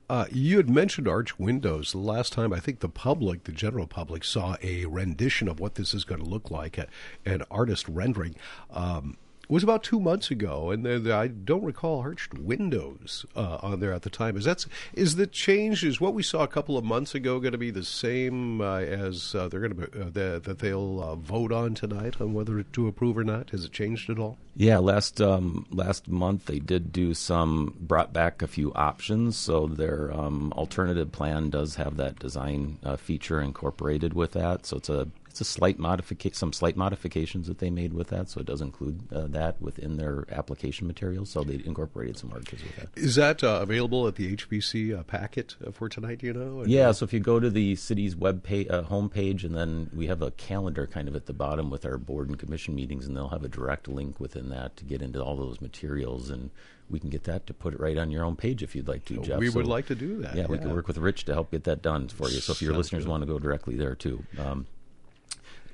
Uh, 0.09 0.27
you 0.33 0.57
had 0.57 0.69
mentioned 0.69 1.07
arch 1.07 1.39
windows. 1.39 1.93
The 1.93 1.99
last 1.99 2.33
time, 2.33 2.53
I 2.53 2.59
think 2.59 2.81
the 2.81 2.89
public, 2.89 3.45
the 3.45 3.53
general 3.53 3.87
public, 3.87 4.25
saw 4.25 4.57
a 4.61 4.87
rendition 4.87 5.47
of 5.47 5.61
what 5.61 5.77
this 5.77 5.95
is 5.95 6.03
going 6.03 6.21
to 6.21 6.29
look 6.29 6.51
like, 6.51 6.81
an 7.25 7.45
artist 7.49 7.89
rendering. 7.89 8.35
Um, 8.71 9.19
it 9.51 9.55
was 9.55 9.65
about 9.65 9.83
two 9.83 9.99
months 9.99 10.31
ago, 10.31 10.71
and 10.71 10.87
the, 10.87 11.01
the, 11.01 11.13
I 11.13 11.27
don't 11.27 11.65
recall 11.65 11.99
arched 11.99 12.35
windows 12.35 13.27
uh, 13.35 13.59
on 13.61 13.81
there 13.81 13.93
at 13.93 14.03
the 14.03 14.11
time. 14.11 14.37
Is 14.37 14.45
that 14.45 14.65
is 14.95 15.17
the 15.17 15.27
change? 15.27 15.83
Is 15.83 16.01
what 16.01 16.15
we 16.15 16.23
saw 16.23 16.45
a 16.45 16.49
couple 16.49 16.79
of 16.79 16.85
months 16.85 17.17
ago 17.17 17.41
going 17.41 17.51
to 17.51 17.59
be 17.59 17.73
the 17.73 17.83
same 17.83 18.61
uh, 18.61 18.79
as 18.79 19.35
uh, 19.35 19.49
they're 19.49 19.69
going 19.69 19.77
to 19.77 20.03
uh, 20.03 20.05
the, 20.05 20.41
that 20.45 20.61
they'll 20.61 21.03
uh, 21.03 21.17
vote 21.17 21.51
on 21.51 21.75
tonight 21.75 22.21
on 22.21 22.33
whether 22.33 22.63
to 22.63 22.87
approve 22.87 23.19
or 23.19 23.25
not? 23.25 23.51
Has 23.51 23.65
it 23.65 23.73
changed 23.73 24.09
at 24.09 24.21
all? 24.21 24.39
Yeah, 24.55 24.79
last 24.79 25.21
um, 25.21 25.67
last 25.73 26.07
month 26.07 26.47
they 26.47 26.61
did 26.61 26.93
do 26.93 27.13
some 27.13 27.75
brought 27.81 28.13
back 28.13 28.43
a 28.43 28.47
few 28.47 28.73
options. 28.75 29.37
So 29.37 29.67
their 29.67 30.13
um, 30.13 30.53
alternative 30.53 31.11
plan 31.11 31.51
does 31.51 31.75
have 31.75 31.97
that 31.97 32.21
design 32.21 32.79
uh, 32.85 32.95
feature 32.95 33.41
incorporated 33.41 34.15
with 34.15 34.31
that. 34.33 34.65
So 34.67 34.77
it's 34.77 34.89
a 34.89 35.09
it's 35.31 35.41
a 35.41 35.45
slight 35.45 35.79
modification, 35.79 36.35
some 36.35 36.53
slight 36.53 36.77
modifications 36.77 37.47
that 37.47 37.59
they 37.59 37.71
made 37.71 37.93
with 37.93 38.09
that, 38.09 38.29
so 38.29 38.41
it 38.41 38.47
does 38.47 38.61
include 38.61 39.01
uh, 39.13 39.29
that 39.29 39.63
within 39.63 39.97
their 39.97 40.27
application 40.33 40.89
materials. 40.89 41.31
So 41.31 41.45
they 41.45 41.63
incorporated 41.65 42.19
some 42.19 42.33
arches 42.33 42.63
with 42.65 42.77
that. 42.77 42.89
Is 42.97 43.15
that 43.15 43.45
uh, 43.45 43.61
available 43.63 44.09
at 44.09 44.17
the 44.17 44.37
HPC 44.37 44.99
uh, 44.99 45.05
packet 45.05 45.55
for 45.73 45.89
tonight? 45.89 46.19
Do 46.19 46.27
you 46.27 46.33
know? 46.33 46.65
yeah. 46.67 46.91
So 46.91 47.05
if 47.05 47.13
you 47.13 47.21
go 47.21 47.39
to 47.39 47.49
the 47.49 47.77
city's 47.77 48.17
web 48.17 48.43
page, 48.43 48.67
uh, 48.71 48.83
homepage, 48.83 49.45
and 49.45 49.55
then 49.55 49.89
we 49.95 50.09
have 50.09 50.21
a 50.21 50.33
calendar 50.33 50.89
kind 50.89 51.07
of 51.07 51.15
at 51.15 51.27
the 51.27 51.33
bottom 51.33 51.71
with 51.71 51.87
our 51.87 51.97
board 51.97 52.29
and 52.29 52.37
commission 52.37 52.75
meetings, 52.75 53.07
and 53.07 53.17
they'll 53.17 53.29
have 53.29 53.45
a 53.45 53.49
direct 53.49 53.87
link 53.87 54.19
within 54.19 54.49
that 54.49 54.77
to 54.79 54.85
get 54.85 55.01
into 55.01 55.23
all 55.23 55.37
those 55.37 55.61
materials 55.61 56.29
and 56.29 56.51
we 56.91 56.99
can 56.99 57.09
get 57.09 57.23
that 57.25 57.47
to 57.47 57.55
put 57.55 57.73
it 57.73 57.79
right 57.79 57.97
on 57.97 58.11
your 58.11 58.25
own 58.25 58.35
page 58.35 58.65
if 58.65 58.75
you'd 58.75 58.89
like 58.89 59.05
to, 59.05 59.19
Jeff. 59.19 59.39
We 59.39 59.49
would 59.49 59.67
like 59.67 59.87
to 59.87 59.95
do 59.95 60.23
that. 60.23 60.35
Yeah, 60.35 60.43
yeah, 60.43 60.47
we 60.49 60.59
can 60.59 60.75
work 60.75 60.89
with 60.89 60.99
Rich 60.99 61.25
to 61.27 61.35
help 61.35 61.53
get 61.53 61.63
that 61.65 61.83
done 61.83 62.09
for 62.09 62.29
you. 62.29 62.41
So 62.41 62.51
if 62.53 62.61
your 62.61 62.73
Sounds 62.73 62.79
listeners 62.79 63.05
good. 63.05 63.11
want 63.11 63.23
to 63.23 63.27
go 63.27 63.39
directly 63.39 63.77
there 63.77 63.95
too. 63.95 64.25
Um, 64.37 64.67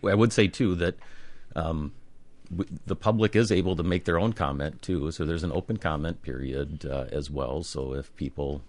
I 0.04 0.14
would 0.14 0.32
say 0.32 0.48
too 0.48 0.74
that 0.76 0.96
um, 1.54 1.92
w- 2.50 2.70
the 2.86 2.96
public 2.96 3.34
is 3.36 3.50
able 3.50 3.76
to 3.76 3.82
make 3.82 4.04
their 4.04 4.18
own 4.18 4.32
comment 4.32 4.82
too. 4.82 5.10
So 5.10 5.24
there's 5.24 5.44
an 5.44 5.52
open 5.52 5.76
comment 5.76 6.22
period 6.22 6.86
uh, 6.86 7.06
as 7.10 7.30
well. 7.30 7.62
So 7.62 7.94
if 7.94 8.14
people 8.16 8.62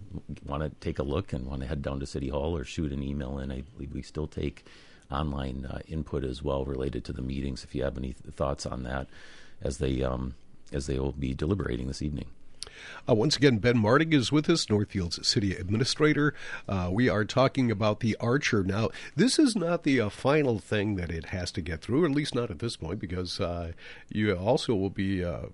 want 0.46 0.64
to 0.64 0.70
take 0.80 1.00
a 1.00 1.04
look 1.04 1.34
and 1.34 1.46
want 1.46 1.62
to 1.62 1.68
head 1.68 1.82
down 1.82 2.00
to 2.00 2.06
City 2.06 2.30
Hall 2.30 2.56
or 2.56 2.64
shoot 2.64 2.92
an 2.92 3.04
email 3.04 3.40
in, 3.40 3.52
I 3.52 3.62
believe 3.62 3.94
we 3.94 4.02
still 4.02 4.28
take 4.28 4.66
online 5.12 5.66
uh, 5.66 5.80
input 5.88 6.24
as 6.24 6.44
well 6.44 6.66
related 6.66 7.04
to 7.06 7.14
the 7.14 7.22
meetings. 7.22 7.64
If 7.64 7.74
you 7.76 7.84
have 7.84 7.98
any 7.98 8.14
th- 8.14 8.36
thoughts 8.36 8.66
on 8.66 8.84
that, 8.84 9.08
as 9.62 9.78
they 9.78 10.04
um, 10.04 10.36
as 10.72 10.88
they 10.88 11.00
will 11.00 11.14
be 11.14 11.34
deliberating 11.34 11.88
this 11.88 12.02
evening. 12.02 12.28
Uh, 13.08 13.16
once 13.16 13.36
again, 13.36 13.58
Ben 13.58 13.78
Martig 13.78 14.14
is 14.14 14.32
with 14.32 14.50
us, 14.50 14.70
Northfield's 14.70 15.26
city 15.28 15.56
administrator. 15.56 16.34
Uh, 16.68 16.90
we 16.92 17.10
are 17.10 17.26
talking 17.26 17.72
about 17.72 18.00
the 18.00 18.16
Archer. 18.20 18.64
Now, 18.64 18.90
this 19.16 19.40
is 19.40 19.56
not 19.56 19.84
the 19.84 20.02
uh, 20.02 20.10
final 20.10 20.60
thing 20.60 20.96
that 20.96 21.12
it 21.12 21.26
has 21.28 21.52
to 21.52 21.62
get 21.62 21.82
through, 21.82 22.06
at 22.06 22.12
least 22.12 22.36
not 22.36 22.52
at 22.52 22.60
this 22.60 22.76
point, 22.76 23.00
because 23.00 23.40
uh, 23.40 23.72
you 24.10 24.34
also 24.36 24.76
will 24.76 24.90
be 24.90 25.24
uh, 25.24 25.48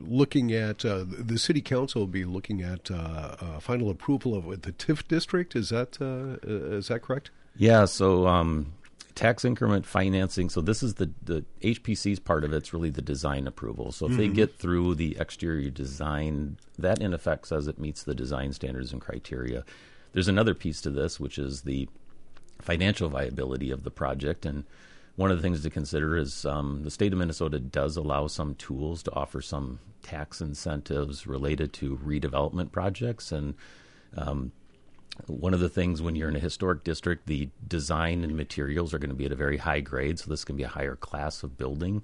looking 0.00 0.52
at 0.52 0.84
uh, 0.84 1.04
the 1.06 1.38
city 1.38 1.60
council 1.60 2.02
will 2.02 2.06
be 2.06 2.24
looking 2.24 2.62
at 2.62 2.90
uh, 2.90 2.94
uh, 3.40 3.60
final 3.60 3.90
approval 3.90 4.34
of 4.34 4.62
the 4.62 4.72
TIF 4.72 5.06
district. 5.08 5.54
Is 5.54 5.70
that 5.70 5.98
is 6.42 6.88
that 6.88 7.02
correct? 7.02 7.30
Yeah. 7.56 7.84
So 7.86 8.26
um, 8.26 8.72
tax 9.16 9.44
increment 9.44 9.86
financing. 9.86 10.48
So 10.48 10.60
this 10.60 10.82
is 10.82 10.94
the 10.94 11.10
the 11.22 11.44
HPC's 11.62 12.20
part 12.20 12.44
of 12.44 12.52
it. 12.52 12.56
it's 12.58 12.72
really 12.72 12.90
the 12.90 13.02
design 13.02 13.48
approval. 13.48 13.90
So 13.90 14.06
if 14.06 14.12
mm-hmm. 14.12 14.20
they 14.20 14.28
get 14.28 14.58
through 14.58 14.94
the 14.94 15.16
exterior 15.18 15.70
design, 15.70 16.58
that 16.78 17.00
in 17.00 17.12
effect 17.12 17.48
says 17.48 17.66
it 17.66 17.80
meets 17.80 18.04
the 18.04 18.14
design 18.14 18.52
standards 18.52 18.92
and 18.92 19.00
criteria. 19.00 19.64
There's 20.12 20.28
another 20.28 20.54
piece 20.54 20.80
to 20.82 20.90
this, 20.90 21.18
which 21.18 21.38
is 21.38 21.62
the 21.62 21.88
financial 22.62 23.08
viability 23.08 23.72
of 23.72 23.82
the 23.82 23.90
project 23.90 24.46
and. 24.46 24.64
One 25.16 25.30
of 25.30 25.38
the 25.38 25.42
things 25.42 25.62
to 25.62 25.70
consider 25.70 26.14
is 26.14 26.44
um, 26.44 26.82
the 26.82 26.90
state 26.90 27.10
of 27.14 27.18
Minnesota 27.18 27.58
does 27.58 27.96
allow 27.96 28.26
some 28.26 28.54
tools 28.54 29.02
to 29.04 29.14
offer 29.14 29.40
some 29.40 29.78
tax 30.02 30.42
incentives 30.42 31.26
related 31.26 31.72
to 31.72 31.96
redevelopment 31.96 32.70
projects, 32.70 33.32
and 33.32 33.54
um, 34.14 34.52
one 35.26 35.54
of 35.54 35.60
the 35.60 35.68
things 35.68 36.02
when 36.02 36.16
you're 36.16 36.28
in 36.28 36.36
a 36.36 36.40
historic 36.40 36.84
district, 36.84 37.26
the 37.26 37.48
design 37.66 38.22
and 38.24 38.36
materials 38.36 38.92
are 38.94 38.98
going 38.98 39.10
to 39.10 39.16
be 39.16 39.26
at 39.26 39.32
a 39.32 39.36
very 39.36 39.58
high 39.58 39.80
grade, 39.80 40.18
so 40.18 40.30
this 40.30 40.44
can 40.44 40.56
be 40.56 40.62
a 40.62 40.68
higher 40.68 40.96
class 40.96 41.42
of 41.42 41.56
building. 41.56 42.02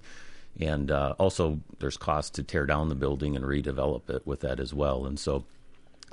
And 0.60 0.90
uh, 0.90 1.14
also, 1.18 1.60
there's 1.78 1.96
cost 1.96 2.34
to 2.34 2.42
tear 2.42 2.66
down 2.66 2.88
the 2.88 2.94
building 2.94 3.36
and 3.36 3.44
redevelop 3.44 4.10
it 4.10 4.26
with 4.26 4.40
that 4.40 4.60
as 4.60 4.74
well. 4.74 5.06
And 5.06 5.18
so, 5.18 5.44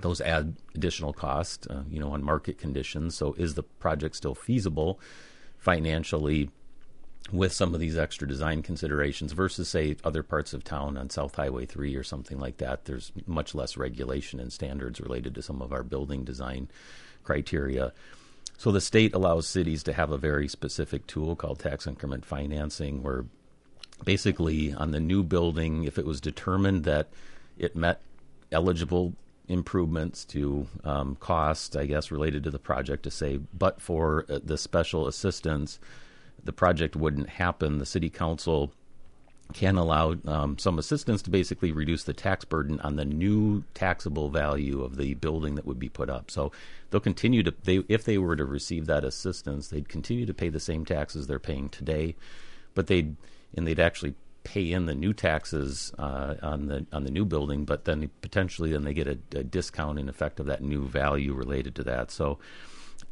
those 0.01 0.22
add 0.22 0.56
additional 0.75 1.12
cost, 1.12 1.68
uh, 1.70 1.82
you 1.89 2.00
know, 2.00 2.12
on 2.12 2.24
market 2.24 2.58
conditions. 2.58 3.15
So, 3.15 3.34
is 3.34 3.56
the 3.56 3.63
project 3.63 4.15
still 4.15 4.36
feasible 4.36 5.00
financially 5.58 6.50
with 7.31 7.53
some 7.53 7.73
of 7.73 7.79
these 7.79 7.97
extra 7.97 8.27
design 8.27 8.61
considerations 8.61 9.33
versus, 9.33 9.69
say, 9.69 9.95
other 10.03 10.23
parts 10.23 10.53
of 10.53 10.63
town 10.63 10.97
on 10.97 11.09
South 11.09 11.35
Highway 11.35 11.65
3 11.65 11.95
or 11.95 12.03
something 12.03 12.39
like 12.39 12.57
that? 12.57 12.85
There's 12.85 13.11
much 13.27 13.53
less 13.53 13.77
regulation 13.77 14.39
and 14.39 14.51
standards 14.51 14.99
related 14.99 15.35
to 15.35 15.41
some 15.41 15.61
of 15.61 15.71
our 15.71 15.83
building 15.83 16.23
design 16.23 16.69
criteria. 17.23 17.93
So, 18.57 18.71
the 18.71 18.81
state 18.81 19.13
allows 19.13 19.47
cities 19.47 19.83
to 19.83 19.93
have 19.93 20.11
a 20.11 20.17
very 20.17 20.47
specific 20.47 21.07
tool 21.07 21.35
called 21.35 21.59
tax 21.59 21.88
increment 21.88 22.25
financing, 22.25 23.03
where 23.03 23.25
basically 24.03 24.73
on 24.73 24.91
the 24.91 24.99
new 24.99 25.23
building, 25.23 25.83
if 25.83 25.97
it 25.97 26.05
was 26.05 26.19
determined 26.19 26.83
that 26.85 27.07
it 27.57 27.75
met 27.75 28.01
eligible 28.51 29.13
improvements 29.47 30.23
to 30.25 30.67
um, 30.83 31.15
cost, 31.19 31.75
I 31.75 31.85
guess, 31.85 32.11
related 32.11 32.43
to 32.43 32.51
the 32.51 32.59
project 32.59 33.03
to 33.03 33.11
say, 33.11 33.39
but 33.53 33.81
for 33.81 34.25
uh, 34.29 34.39
the 34.43 34.57
special 34.57 35.07
assistance, 35.07 35.79
the 36.43 36.53
project 36.53 36.96
wouldn't 36.96 37.29
happen. 37.29 37.77
The 37.77 37.86
city 37.86 38.10
council 38.10 38.74
can 39.53 39.77
allow 39.77 40.15
um, 40.25 40.58
some 40.60 40.77
assistance 40.77 41.24
to 41.24 41.29
basically 41.29 41.72
reduce 41.72 42.03
the 42.03 42.13
tax 42.13 42.46
burden 42.46 42.79
on 42.81 42.98
the 42.98 43.05
new 43.05 43.63
taxable 43.74 44.29
value 44.29 44.84
of 44.84 44.98
the 44.98 45.15
building 45.15 45.55
that 45.55 45.65
would 45.65 45.79
be 45.79 45.89
put 45.89 46.10
up. 46.10 46.29
So 46.29 46.51
they'll 46.89 47.01
continue 47.01 47.41
to 47.43 47.53
they 47.63 47.84
if 47.89 48.03
they 48.05 48.17
were 48.17 48.36
to 48.36 48.46
receive 48.46 48.86
that 48.86 49.03
assistance, 49.03 49.67
they'd 49.67 49.89
continue 49.89 50.25
to 50.25 50.34
pay 50.34 50.50
the 50.50 50.60
same 50.60 50.86
taxes 50.86 51.25
they're 51.25 51.39
paying 51.39 51.69
today, 51.69 52.15
but 52.75 52.88
they'd 52.88 53.15
and 53.55 53.65
they'd 53.65 53.79
actually 53.79 54.13
pay 54.43 54.72
in 54.72 54.86
the 54.86 54.96
new 54.96 55.13
taxes 55.13 55.93
uh, 55.98 56.36
on 56.41 56.67
the 56.67 56.86
on 56.93 57.03
the 57.03 57.12
new 57.12 57.25
building, 57.25 57.65
but 57.65 57.86
then 57.86 58.10
potentially 58.22 58.72
then 58.72 58.84
they 58.84 58.93
get 58.93 59.08
a, 59.08 59.17
a, 59.36 59.43
discount 59.43 60.00
in 60.00 60.08
effect 60.08 60.39
of 60.39 60.46
that 60.46 60.62
new 60.62 60.88
value 60.88 61.34
related 61.34 61.75
to 61.75 61.84
that. 61.84 62.12
So 62.12 62.39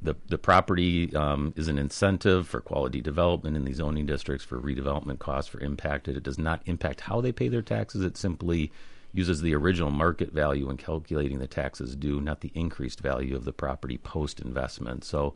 the 0.01 0.15
the 0.27 0.37
property 0.37 1.15
um, 1.15 1.53
is 1.55 1.67
an 1.67 1.77
incentive 1.77 2.47
for 2.47 2.61
quality 2.61 3.01
development 3.01 3.55
in 3.55 3.65
these 3.65 3.77
zoning 3.77 4.05
districts 4.05 4.45
for 4.45 4.59
redevelopment 4.59 5.19
costs 5.19 5.49
for 5.49 5.59
impacted. 5.59 6.17
It 6.17 6.23
does 6.23 6.37
not 6.37 6.61
impact 6.65 7.01
how 7.01 7.21
they 7.21 7.31
pay 7.31 7.47
their 7.47 7.61
taxes. 7.61 8.03
It 8.03 8.17
simply 8.17 8.71
uses 9.13 9.41
the 9.41 9.55
original 9.55 9.89
market 9.89 10.31
value 10.31 10.69
in 10.69 10.77
calculating 10.77 11.39
the 11.39 11.47
taxes 11.47 11.95
due, 11.95 12.21
not 12.21 12.41
the 12.41 12.51
increased 12.53 12.99
value 12.99 13.35
of 13.35 13.45
the 13.45 13.53
property 13.53 13.97
post 13.97 14.39
investment. 14.39 15.03
So 15.03 15.33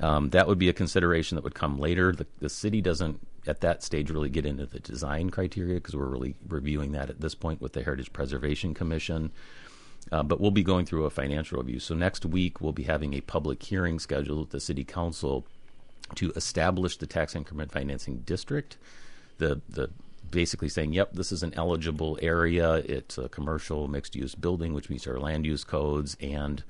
um, 0.00 0.30
that 0.30 0.48
would 0.48 0.58
be 0.58 0.68
a 0.68 0.72
consideration 0.72 1.36
that 1.36 1.44
would 1.44 1.54
come 1.54 1.78
later. 1.78 2.12
The, 2.12 2.26
the 2.40 2.48
city 2.48 2.80
doesn't 2.80 3.20
at 3.46 3.60
that 3.60 3.82
stage 3.82 4.10
really 4.10 4.30
get 4.30 4.46
into 4.46 4.66
the 4.66 4.80
design 4.80 5.30
criteria 5.30 5.74
because 5.74 5.94
we're 5.94 6.06
really 6.06 6.34
reviewing 6.48 6.92
that 6.92 7.10
at 7.10 7.20
this 7.20 7.34
point 7.34 7.60
with 7.60 7.74
the 7.74 7.82
Heritage 7.82 8.12
Preservation 8.12 8.74
Commission. 8.74 9.30
Uh, 10.12 10.22
but 10.22 10.40
we'll 10.40 10.50
be 10.50 10.62
going 10.62 10.86
through 10.86 11.04
a 11.04 11.10
financial 11.10 11.58
review. 11.58 11.80
So 11.80 11.94
next 11.94 12.26
week 12.26 12.60
we'll 12.60 12.72
be 12.72 12.84
having 12.84 13.14
a 13.14 13.20
public 13.20 13.62
hearing 13.62 13.98
scheduled 13.98 14.38
with 14.38 14.50
the 14.50 14.60
City 14.60 14.84
Council 14.84 15.44
to 16.16 16.30
establish 16.32 16.96
the 16.98 17.06
tax 17.06 17.34
increment 17.34 17.72
financing 17.72 18.18
district. 18.18 18.76
The 19.38 19.60
the 19.68 19.90
basically 20.30 20.68
saying, 20.68 20.92
yep, 20.92 21.12
this 21.12 21.32
is 21.32 21.42
an 21.42 21.54
eligible 21.54 22.18
area. 22.20 22.74
It's 22.74 23.18
a 23.18 23.28
commercial 23.28 23.88
mixed 23.88 24.16
use 24.16 24.34
building, 24.34 24.74
which 24.74 24.90
meets 24.90 25.06
our 25.06 25.18
land 25.18 25.46
use 25.46 25.64
codes, 25.64 26.16
and 26.20 26.62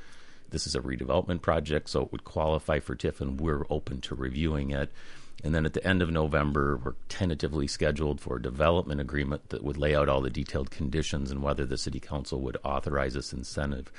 this 0.50 0.66
is 0.66 0.74
a 0.74 0.80
redevelopment 0.80 1.40
project, 1.40 1.88
so 1.88 2.02
it 2.02 2.12
would 2.12 2.24
qualify 2.24 2.78
for 2.78 2.94
TIF, 2.94 3.20
and 3.20 3.40
we're 3.40 3.64
open 3.70 4.00
to 4.02 4.14
reviewing 4.14 4.70
it. 4.70 4.90
And 5.44 5.54
then 5.54 5.66
at 5.66 5.74
the 5.74 5.86
end 5.86 6.00
of 6.00 6.10
November, 6.10 6.80
we're 6.82 6.94
tentatively 7.10 7.66
scheduled 7.66 8.18
for 8.18 8.36
a 8.36 8.42
development 8.42 9.02
agreement 9.02 9.50
that 9.50 9.62
would 9.62 9.76
lay 9.76 9.94
out 9.94 10.08
all 10.08 10.22
the 10.22 10.30
detailed 10.30 10.70
conditions 10.70 11.30
and 11.30 11.42
whether 11.42 11.66
the 11.66 11.76
city 11.76 12.00
council 12.00 12.40
would 12.40 12.56
authorize 12.64 13.12
this 13.12 13.34
incentive 13.34 13.92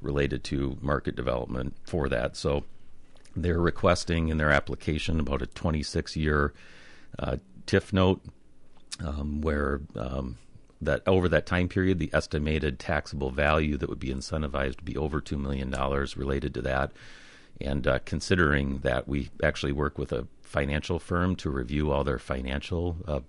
related 0.00 0.44
to 0.44 0.78
market 0.80 1.16
development 1.16 1.74
for 1.84 2.08
that. 2.08 2.36
So 2.36 2.62
they're 3.34 3.60
requesting 3.60 4.28
in 4.28 4.38
their 4.38 4.52
application 4.52 5.18
about 5.18 5.42
a 5.42 5.46
26 5.46 6.16
year 6.16 6.52
uh, 7.18 7.38
TIF 7.66 7.92
note 7.92 8.20
um, 9.04 9.40
where 9.40 9.80
um, 9.96 10.38
that 10.80 11.02
over 11.08 11.28
that 11.28 11.46
time 11.46 11.68
period, 11.68 11.98
the 11.98 12.10
estimated 12.12 12.78
taxable 12.78 13.30
value 13.30 13.76
that 13.76 13.88
would 13.88 13.98
be 13.98 14.14
incentivized 14.14 14.76
would 14.76 14.84
be 14.84 14.96
over 14.96 15.20
$2 15.20 15.36
million 15.36 15.70
related 16.16 16.54
to 16.54 16.62
that. 16.62 16.92
And 17.60 17.88
uh, 17.88 17.98
considering 18.04 18.78
that 18.78 19.08
we 19.08 19.30
actually 19.42 19.72
work 19.72 19.98
with 19.98 20.12
a 20.12 20.26
financial 20.52 20.98
firm 20.98 21.34
to 21.36 21.50
review 21.50 21.90
all 21.90 22.04
their 22.04 22.18
financial 22.18 22.96
uh, 23.08 23.20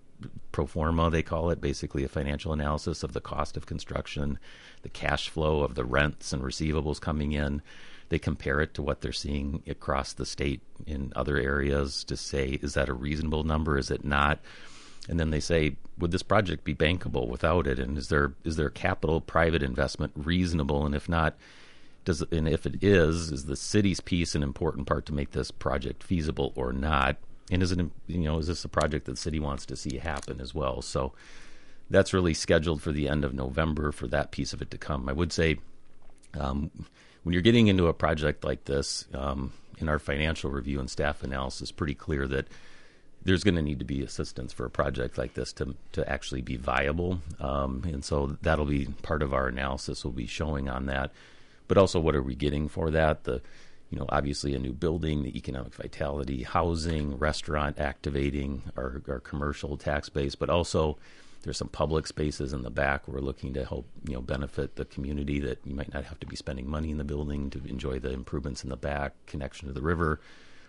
pro 0.51 0.65
forma, 0.65 1.10
they 1.10 1.24
call 1.24 1.50
it, 1.50 1.62
basically 1.62 2.03
a 2.03 2.10
financial 2.10 2.53
analysis 2.53 3.03
of 3.03 3.13
the 3.13 3.22
cost 3.22 3.58
of 3.58 3.65
construction, 3.65 4.38
the 4.84 4.89
cash 4.89 5.30
flow 5.30 5.63
of 5.63 5.75
the 5.75 5.86
rents 5.86 6.34
and 6.34 6.44
receivables 6.44 7.01
coming 7.01 7.32
in. 7.32 7.62
They 8.10 8.20
compare 8.20 8.60
it 8.60 8.74
to 8.75 8.84
what 8.84 9.01
they're 9.01 9.12
seeing 9.12 9.63
across 9.68 10.13
the 10.13 10.25
state 10.25 10.62
in 10.86 11.12
other 11.15 11.38
areas 11.38 12.03
to 12.06 12.18
say, 12.18 12.60
is 12.62 12.74
that 12.75 12.89
a 12.89 12.94
reasonable 12.94 13.44
number? 13.44 13.77
Is 13.77 13.89
it 13.89 14.03
not? 14.03 14.39
And 15.10 15.20
then 15.20 15.32
they 15.32 15.39
say, 15.39 15.77
would 15.98 16.12
this 16.12 16.24
project 16.24 16.63
be 16.63 16.75
bankable 16.75 17.27
without 17.27 17.68
it? 17.68 17.80
And 17.80 17.98
is 17.98 18.10
there 18.10 18.34
is 18.44 18.56
there 18.56 18.70
capital 18.70 19.20
private 19.20 19.63
investment 19.63 20.13
reasonable? 20.15 20.86
And 20.86 20.94
if 20.94 21.10
not, 21.10 21.36
does 22.06 22.22
and 22.22 22.48
if 22.48 22.66
it 22.66 22.84
is, 22.84 23.32
is 23.32 23.46
the 23.46 23.56
city's 23.56 24.00
piece 24.00 24.36
an 24.36 24.44
important 24.44 24.88
part 24.88 25.06
to 25.08 25.14
make 25.14 25.32
this 25.32 25.52
project 25.52 26.04
feasible 26.04 26.52
or 26.56 26.74
not? 26.74 27.18
And 27.52 27.62
is 27.62 27.72
it 27.72 27.80
you 28.08 28.20
know 28.20 28.40
is 28.40 28.48
this 28.48 28.66
a 28.66 28.70
project 28.70 29.06
that 29.06 29.14
the 29.14 29.18
city 29.18 29.40
wants 29.40 29.66
to 29.68 29.76
see 29.76 29.98
happen 29.98 30.42
as 30.42 30.54
well? 30.54 30.82
So 30.82 31.14
that's 31.90 32.14
really 32.14 32.34
scheduled 32.34 32.82
for 32.82 32.92
the 32.92 33.10
end 33.10 33.24
of 33.24 33.34
November 33.34 33.92
for 33.92 34.08
that 34.08 34.32
piece 34.32 34.54
of 34.54 34.62
it 34.62 34.72
to 34.72 34.78
come. 34.78 35.10
I 35.10 35.14
would 35.14 35.34
say 35.34 35.58
um, 36.40 36.72
when 37.24 37.34
you're 37.34 37.42
getting 37.42 37.68
into 37.68 37.88
a 37.88 37.94
project 37.94 38.44
like 38.44 38.66
this, 38.66 39.06
um, 39.14 39.54
in 39.80 39.90
our 39.90 40.00
financial 40.00 40.50
review 40.50 40.80
and 40.80 40.90
staff 40.90 41.24
analysis, 41.24 41.72
pretty 41.72 41.96
clear 41.96 42.28
that 42.28 42.48
there's 43.24 43.44
going 43.44 43.56
to 43.56 43.62
need 43.62 43.80
to 43.80 43.86
be 43.86 44.04
assistance 44.04 44.52
for 44.52 44.66
a 44.66 44.70
project 44.70 45.18
like 45.18 45.34
this 45.34 45.54
to 45.54 45.76
to 45.94 46.10
actually 46.10 46.42
be 46.42 46.58
viable, 46.58 47.20
um, 47.40 47.84
and 47.86 48.04
so 48.04 48.38
that'll 48.42 48.66
be 48.66 48.88
part 49.02 49.22
of 49.22 49.34
our 49.34 49.48
analysis. 49.48 50.04
We'll 50.04 50.14
be 50.14 50.28
showing 50.28 50.70
on 50.70 50.88
that 50.88 51.12
but 51.74 51.80
also 51.80 52.00
what 52.00 52.15
are 52.15 52.22
we 52.22 52.36
getting 52.36 52.68
for 52.68 52.92
that? 52.92 53.24
The 53.24 53.42
you 53.89 53.98
know, 53.98 54.06
obviously 54.10 54.53
a 54.53 54.60
new 54.60 54.74
building, 54.74 55.24
the 55.24 55.36
economic 55.36 55.74
vitality, 55.74 56.44
housing, 56.44 57.18
restaurant 57.18 57.80
activating 57.80 58.62
our, 58.77 59.01
our 59.08 59.20
commercial 59.20 59.75
tax 59.75 60.08
base, 60.08 60.36
but 60.36 60.51
also 60.51 61.00
there's 61.42 61.58
some 61.58 61.70
public 61.70 62.06
spaces 62.06 62.53
in 62.53 62.62
the 62.62 62.70
back 62.70 63.08
we're 63.08 63.20
looking 63.20 63.56
to 63.56 63.65
help 63.65 63.88
you 64.08 64.13
know 64.13 64.22
benefit 64.22 64.75
the 64.75 64.86
community 64.86 65.39
that 65.39 65.58
you 65.65 65.74
might 65.74 65.92
not 65.92 66.06
have 66.06 66.20
to 66.20 66.27
be 66.27 66.36
spending 66.36 66.70
money 66.70 66.92
in 66.92 66.98
the 66.98 67.03
building 67.03 67.50
to 67.50 67.62
enjoy 67.65 67.98
the 67.98 68.12
improvements 68.12 68.63
in 68.63 68.70
the 68.70 68.77
back 68.77 69.13
connection 69.25 69.68
to 69.68 69.74
the 69.74 69.82
river 69.82 70.22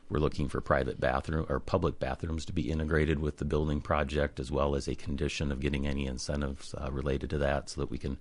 we're 0.08 0.18
looking 0.18 0.48
for 0.48 0.60
private 0.60 0.98
bathroom 0.98 1.46
or 1.48 1.60
public 1.60 2.00
bathrooms 2.00 2.44
to 2.44 2.52
be 2.52 2.70
integrated 2.70 3.18
with 3.20 3.36
the 3.36 3.44
building 3.44 3.80
project 3.80 4.40
as 4.40 4.50
well 4.50 4.74
as 4.74 4.88
a 4.88 4.94
condition 4.94 5.52
of 5.52 5.60
getting 5.60 5.86
any 5.86 6.06
incentives 6.06 6.74
uh, 6.74 6.90
related 6.90 7.30
to 7.30 7.38
that 7.38 7.68
so 7.68 7.80
that 7.80 7.90
we 7.90 7.98
can 7.98 8.18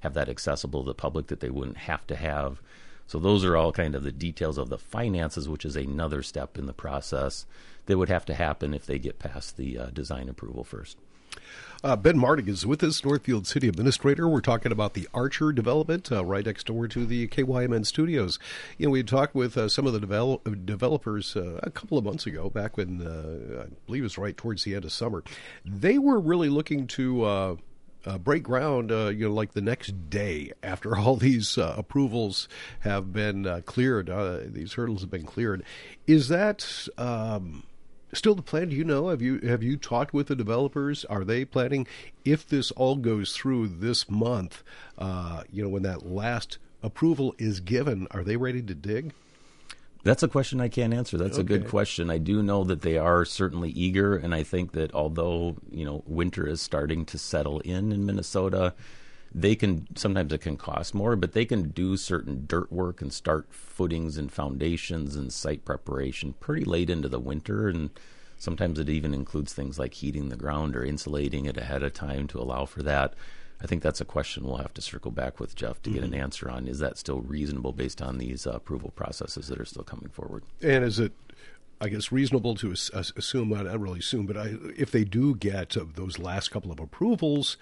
have 0.00 0.14
that 0.14 0.28
accessible 0.28 0.82
to 0.82 0.88
the 0.88 0.94
public 0.94 1.28
that 1.28 1.40
they 1.40 1.50
wouldn't 1.50 1.78
have 1.78 2.06
to 2.06 2.16
have. 2.16 2.60
So 3.06 3.18
those 3.18 3.44
are 3.44 3.56
all 3.56 3.72
kind 3.72 3.94
of 3.94 4.02
the 4.02 4.12
details 4.12 4.58
of 4.58 4.68
the 4.68 4.78
finances, 4.78 5.48
which 5.48 5.64
is 5.64 5.76
another 5.76 6.22
step 6.22 6.58
in 6.58 6.66
the 6.66 6.72
process 6.72 7.46
that 7.86 7.98
would 7.98 8.08
have 8.08 8.24
to 8.26 8.34
happen 8.34 8.74
if 8.74 8.84
they 8.84 8.98
get 8.98 9.18
past 9.18 9.56
the 9.56 9.78
uh, 9.78 9.86
design 9.86 10.28
approval 10.28 10.64
first. 10.64 10.96
Uh, 11.84 11.94
ben 11.94 12.18
Martig 12.18 12.48
is 12.48 12.66
with 12.66 12.82
us, 12.82 13.04
Northfield 13.04 13.46
City 13.46 13.68
Administrator. 13.68 14.28
We're 14.28 14.40
talking 14.40 14.72
about 14.72 14.94
the 14.94 15.06
Archer 15.12 15.52
development 15.52 16.10
uh, 16.10 16.24
right 16.24 16.44
next 16.44 16.66
door 16.66 16.88
to 16.88 17.04
the 17.04 17.28
KYMN 17.28 17.86
studios. 17.86 18.38
You 18.78 18.86
know, 18.86 18.90
we 18.90 19.02
talked 19.02 19.34
with 19.34 19.56
uh, 19.56 19.68
some 19.68 19.86
of 19.86 19.92
the 19.92 20.00
develop- 20.00 20.66
developers 20.66 21.36
uh, 21.36 21.60
a 21.62 21.70
couple 21.70 21.98
of 21.98 22.04
months 22.04 22.26
ago, 22.26 22.48
back 22.48 22.76
when 22.76 23.02
uh, 23.06 23.64
I 23.64 23.66
believe 23.86 24.02
it 24.02 24.04
was 24.04 24.18
right 24.18 24.36
towards 24.36 24.64
the 24.64 24.74
end 24.74 24.84
of 24.84 24.92
summer. 24.92 25.22
They 25.64 25.98
were 25.98 26.18
really 26.18 26.48
looking 26.48 26.86
to 26.88 27.58
uh, 28.06 28.18
break 28.18 28.42
ground, 28.42 28.92
uh, 28.92 29.08
you 29.08 29.28
know, 29.28 29.34
like 29.34 29.52
the 29.52 29.60
next 29.60 30.08
day 30.08 30.52
after 30.62 30.96
all 30.98 31.16
these 31.16 31.58
uh, 31.58 31.74
approvals 31.76 32.48
have 32.80 33.12
been 33.12 33.46
uh, 33.46 33.60
cleared, 33.66 34.08
uh, 34.08 34.40
these 34.46 34.74
hurdles 34.74 35.00
have 35.02 35.10
been 35.10 35.26
cleared. 35.26 35.62
Is 36.06 36.28
that 36.28 36.88
um, 36.96 37.64
still 38.12 38.34
the 38.34 38.42
plan? 38.42 38.68
Do 38.68 38.76
you 38.76 38.84
know? 38.84 39.08
Have 39.08 39.22
you 39.22 39.38
have 39.40 39.62
you 39.62 39.76
talked 39.76 40.14
with 40.14 40.28
the 40.28 40.36
developers? 40.36 41.04
Are 41.06 41.24
they 41.24 41.44
planning 41.44 41.86
if 42.24 42.46
this 42.46 42.70
all 42.72 42.96
goes 42.96 43.32
through 43.32 43.68
this 43.68 44.08
month? 44.08 44.62
Uh, 44.96 45.42
you 45.50 45.62
know, 45.62 45.68
when 45.68 45.82
that 45.82 46.06
last 46.06 46.58
approval 46.82 47.34
is 47.38 47.60
given, 47.60 48.06
are 48.12 48.22
they 48.22 48.36
ready 48.36 48.62
to 48.62 48.74
dig? 48.74 49.12
That's 50.04 50.22
a 50.22 50.28
question 50.28 50.60
I 50.60 50.68
can't 50.68 50.94
answer. 50.94 51.18
That's 51.18 51.38
okay. 51.38 51.40
a 51.40 51.58
good 51.58 51.68
question. 51.68 52.10
I 52.10 52.18
do 52.18 52.42
know 52.42 52.62
that 52.64 52.82
they 52.82 52.96
are 52.96 53.24
certainly 53.24 53.70
eager, 53.70 54.16
and 54.16 54.34
I 54.34 54.44
think 54.44 54.72
that 54.72 54.94
although 54.94 55.56
you 55.70 55.84
know 55.84 56.04
winter 56.06 56.46
is 56.46 56.60
starting 56.60 57.04
to 57.06 57.18
settle 57.18 57.60
in 57.60 57.92
in 57.92 58.06
Minnesota, 58.06 58.74
they 59.34 59.56
can 59.56 59.86
sometimes 59.96 60.32
it 60.32 60.40
can 60.40 60.56
cost 60.56 60.94
more, 60.94 61.16
but 61.16 61.32
they 61.32 61.44
can 61.44 61.70
do 61.70 61.96
certain 61.96 62.44
dirt 62.46 62.70
work 62.70 63.02
and 63.02 63.12
start 63.12 63.46
footings 63.50 64.16
and 64.16 64.32
foundations 64.32 65.16
and 65.16 65.32
site 65.32 65.64
preparation 65.64 66.34
pretty 66.40 66.64
late 66.64 66.88
into 66.88 67.08
the 67.08 67.20
winter, 67.20 67.68
and 67.68 67.90
sometimes 68.38 68.78
it 68.78 68.88
even 68.88 69.12
includes 69.12 69.52
things 69.52 69.78
like 69.78 69.94
heating 69.94 70.28
the 70.28 70.36
ground 70.36 70.76
or 70.76 70.84
insulating 70.84 71.46
it 71.46 71.56
ahead 71.56 71.82
of 71.82 71.92
time 71.92 72.26
to 72.28 72.38
allow 72.38 72.64
for 72.64 72.82
that. 72.82 73.14
I 73.62 73.66
think 73.66 73.82
that's 73.82 74.00
a 74.00 74.04
question 74.04 74.44
we'll 74.44 74.58
have 74.58 74.74
to 74.74 74.82
circle 74.82 75.10
back 75.10 75.40
with 75.40 75.54
Jeff 75.54 75.80
to 75.82 75.90
get 75.90 76.02
Mm-hmm. 76.02 76.12
an 76.14 76.20
answer 76.20 76.50
on. 76.50 76.68
Is 76.68 76.78
that 76.80 76.98
still 76.98 77.20
reasonable 77.20 77.72
based 77.72 78.02
on 78.02 78.18
these 78.18 78.46
uh, 78.46 78.50
approval 78.50 78.90
processes 78.90 79.48
that 79.48 79.58
are 79.58 79.64
still 79.64 79.82
coming 79.82 80.08
forward? 80.10 80.44
And 80.62 80.84
is 80.84 80.98
it, 80.98 81.12
I 81.80 81.88
guess, 81.88 82.12
reasonable 82.12 82.54
to 82.56 82.72
as- 82.72 82.90
as- 82.94 83.12
assume, 83.16 83.48
not 83.48 83.64
not 83.64 83.80
really 83.80 84.00
assume, 84.00 84.26
but 84.26 84.36
I, 84.36 84.56
if 84.76 84.90
they 84.90 85.04
do 85.04 85.34
get 85.34 85.76
uh, 85.76 85.84
those 85.94 86.18
last 86.18 86.50
couple 86.50 86.70
of 86.70 86.78
approvals, 86.80 87.56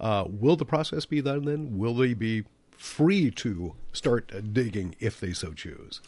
uh, 0.00 0.24
will 0.28 0.56
the 0.56 0.66
process 0.66 1.06
be 1.06 1.22
done 1.22 1.44
then? 1.46 1.78
Will 1.78 1.94
they 1.94 2.12
be 2.14 2.44
free 2.70 3.30
to 3.32 3.74
start 3.92 4.30
uh, 4.34 4.40
digging 4.40 4.94
if 5.00 5.18
they 5.18 5.32
so 5.32 5.52
choose? 5.52 6.00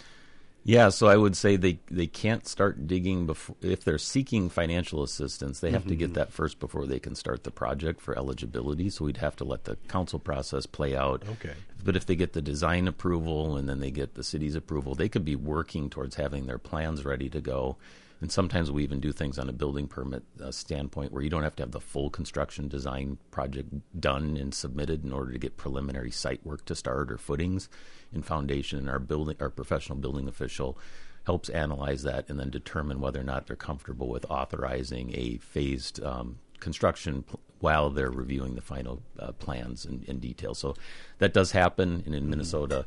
Yeah, 0.63 0.91
so 0.91 1.07
I 1.07 1.17
would 1.17 1.37
say 1.37 1.57
they, 1.57 1.81
they 1.91 2.07
can't 2.07 2.47
start 2.47 2.87
digging 2.87 3.27
before 3.27 3.57
if 3.63 3.83
they're 3.83 3.99
seeking 3.99 4.51
financial 4.51 5.03
assistance. 5.03 5.61
They 5.61 5.71
have 5.71 5.87
to 5.87 5.97
get 5.97 6.09
mm-hmm. 6.09 6.15
that 6.15 6.33
first 6.33 6.59
before 6.59 6.87
they 6.87 6.99
can 6.99 7.15
start 7.15 7.45
the 7.45 7.51
project 7.51 8.01
for 8.01 8.17
eligibility. 8.17 8.91
So 8.91 9.07
we'd 9.07 9.17
have 9.17 9.37
to 9.37 9.45
let 9.45 9.65
the 9.65 9.77
council 9.89 10.19
process 10.19 10.67
play 10.67 10.95
out. 10.95 11.25
Okay. 11.27 11.55
But 11.83 11.97
if 11.97 12.05
they 12.05 12.15
get 12.15 12.35
the 12.35 12.43
design 12.43 12.89
approval 12.89 13.57
and 13.57 13.69
then 13.69 13.81
they 13.81 13.91
get 13.91 14.15
the 14.15 14.23
city's 14.23 14.55
approval, 14.55 14.95
they 14.95 15.09
could 15.09 15.25
be 15.25 15.37
working 15.37 15.89
towards 15.89 16.17
having 16.17 16.47
their 16.47 16.59
plans 16.59 17.07
ready 17.07 17.31
to 17.31 17.41
go. 17.41 17.79
And 18.21 18.31
sometimes 18.31 18.71
we 18.71 18.83
even 18.83 19.01
do 19.01 19.13
things 19.13 19.39
on 19.39 19.49
a 19.49 19.53
building 19.53 19.89
permit 19.89 20.25
uh, 20.43 20.51
standpoint 20.51 21.13
where 21.13 21.23
you 21.23 21.31
don't 21.31 21.43
have 21.43 21.57
to 21.57 21.63
have 21.63 21.71
the 21.73 21.81
full 21.81 22.11
construction 22.11 22.69
design 22.69 23.19
project 23.31 23.71
done 23.99 24.37
and 24.37 24.55
submitted 24.55 25.05
in 25.05 25.13
order 25.13 25.33
to 25.33 25.39
get 25.39 25.57
preliminary 25.57 26.11
site 26.11 26.45
work 26.45 26.65
to 26.67 26.75
start 26.75 27.11
or 27.11 27.17
footings 27.17 27.69
and 28.13 28.27
foundation. 28.27 28.79
And 28.79 28.91
our 28.91 28.99
building, 28.99 29.37
our 29.41 29.49
professional 29.49 29.99
building 29.99 30.29
official 30.29 30.79
helps 31.25 31.49
analyze 31.49 32.03
that 32.03 32.29
and 32.29 32.39
then 32.39 32.51
determine 32.51 33.01
whether 33.01 33.21
or 33.21 33.25
not 33.25 33.47
they're 33.47 33.57
comfortable 33.57 34.09
with 34.09 34.31
authorizing 34.31 35.15
a 35.15 35.39
phased 35.39 36.03
um, 36.03 36.39
construction 36.61 37.23
pl- 37.23 37.41
while 37.61 37.91
they're 37.91 38.11
reviewing 38.11 38.55
the 38.55 38.63
final 38.63 39.03
uh, 39.19 39.33
plans 39.33 39.85
in, 39.85 40.03
in 40.07 40.19
detail. 40.19 40.55
So 40.55 40.75
that 41.19 41.35
does 41.35 41.53
happen, 41.53 42.03
and 42.07 42.15
in 42.15 42.31
Minnesota, 42.31 42.87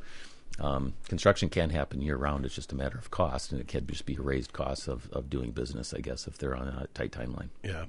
um, 0.59 0.93
construction 1.07 1.49
can 1.49 1.71
happen 1.71 2.01
year 2.01 2.15
round. 2.15 2.45
It's 2.45 2.53
just 2.53 2.71
a 2.71 2.75
matter 2.75 2.97
of 2.97 3.09
cost, 3.09 3.51
and 3.51 3.59
it 3.59 3.67
can 3.67 3.87
just 3.87 4.05
be 4.05 4.15
a 4.15 4.21
raised 4.21 4.53
cost 4.53 4.87
of, 4.87 5.09
of 5.11 5.29
doing 5.29 5.51
business, 5.51 5.93
I 5.93 5.99
guess, 5.99 6.27
if 6.27 6.37
they're 6.37 6.55
on 6.55 6.67
a 6.67 6.87
tight 6.93 7.11
timeline. 7.11 7.49
Yeah. 7.63 7.85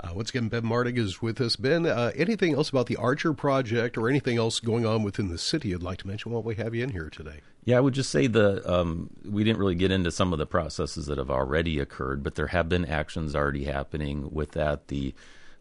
Uh, 0.00 0.12
once 0.14 0.30
again, 0.30 0.48
Ben 0.48 0.64
Martig 0.64 0.96
is 0.96 1.20
with 1.20 1.40
us. 1.40 1.56
Ben, 1.56 1.84
uh, 1.84 2.12
anything 2.16 2.54
else 2.54 2.70
about 2.70 2.86
the 2.86 2.96
Archer 2.96 3.34
project 3.34 3.98
or 3.98 4.08
anything 4.08 4.38
else 4.38 4.58
going 4.58 4.86
on 4.86 5.02
within 5.02 5.28
the 5.28 5.36
city 5.36 5.68
you'd 5.68 5.82
like 5.82 5.98
to 5.98 6.06
mention 6.06 6.32
while 6.32 6.42
we 6.42 6.54
have 6.54 6.74
you 6.74 6.82
in 6.82 6.90
here 6.90 7.10
today? 7.10 7.40
Yeah, 7.64 7.76
I 7.76 7.80
would 7.80 7.94
just 7.94 8.10
say 8.10 8.26
the 8.26 8.68
um, 8.70 9.10
we 9.24 9.44
didn't 9.44 9.58
really 9.58 9.74
get 9.74 9.92
into 9.92 10.10
some 10.10 10.32
of 10.32 10.38
the 10.38 10.46
processes 10.46 11.06
that 11.06 11.18
have 11.18 11.30
already 11.30 11.78
occurred, 11.78 12.22
but 12.22 12.34
there 12.36 12.48
have 12.48 12.68
been 12.68 12.86
actions 12.86 13.36
already 13.36 13.64
happening 13.64 14.32
with 14.32 14.52
that. 14.52 14.88
The 14.88 15.14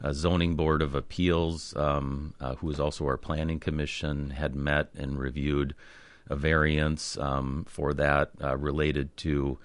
uh, 0.03 0.13
zoning 0.13 0.55
board 0.55 0.81
of 0.81 0.95
appeals, 0.95 1.75
um, 1.75 2.33
uh, 2.39 2.55
who 2.55 2.71
is 2.71 2.79
also 2.79 3.05
our 3.05 3.17
planning 3.17 3.59
commission, 3.59 4.31
had 4.31 4.55
met 4.55 4.89
and 4.95 5.19
reviewed 5.19 5.75
a 6.31 6.35
variance 6.35 7.17
um, 7.17 7.65
for 7.67 7.93
that 7.93 8.31
uh, 8.41 8.57
related 8.57 9.15
to 9.17 9.57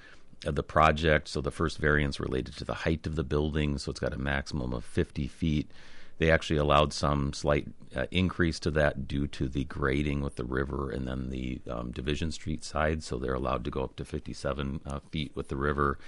uh, 0.44 0.50
the 0.50 0.64
project. 0.64 1.28
So 1.28 1.40
the 1.40 1.52
first 1.52 1.78
variance 1.78 2.18
related 2.18 2.56
to 2.56 2.64
the 2.64 2.74
height 2.74 3.06
of 3.06 3.14
the 3.14 3.24
building, 3.24 3.78
so 3.78 3.90
it's 3.90 4.00
got 4.00 4.12
a 4.12 4.18
maximum 4.18 4.72
of 4.72 4.84
50 4.84 5.28
feet. 5.28 5.70
They 6.18 6.30
actually 6.30 6.56
allowed 6.56 6.92
some 6.92 7.32
slight 7.32 7.68
uh, 7.94 8.06
increase 8.10 8.58
to 8.60 8.70
that 8.72 9.06
due 9.06 9.26
to 9.28 9.48
the 9.48 9.64
grading 9.64 10.22
with 10.22 10.36
the 10.36 10.44
river 10.44 10.90
and 10.90 11.06
then 11.06 11.30
the 11.30 11.60
um, 11.70 11.92
Division 11.92 12.32
Street 12.32 12.64
side. 12.64 13.02
So 13.04 13.16
they're 13.16 13.34
allowed 13.34 13.64
to 13.64 13.70
go 13.70 13.84
up 13.84 13.96
to 13.96 14.04
57 14.04 14.80
uh, 14.84 15.00
feet 15.10 15.32
with 15.34 15.48
the 15.48 15.56
river. 15.56 15.98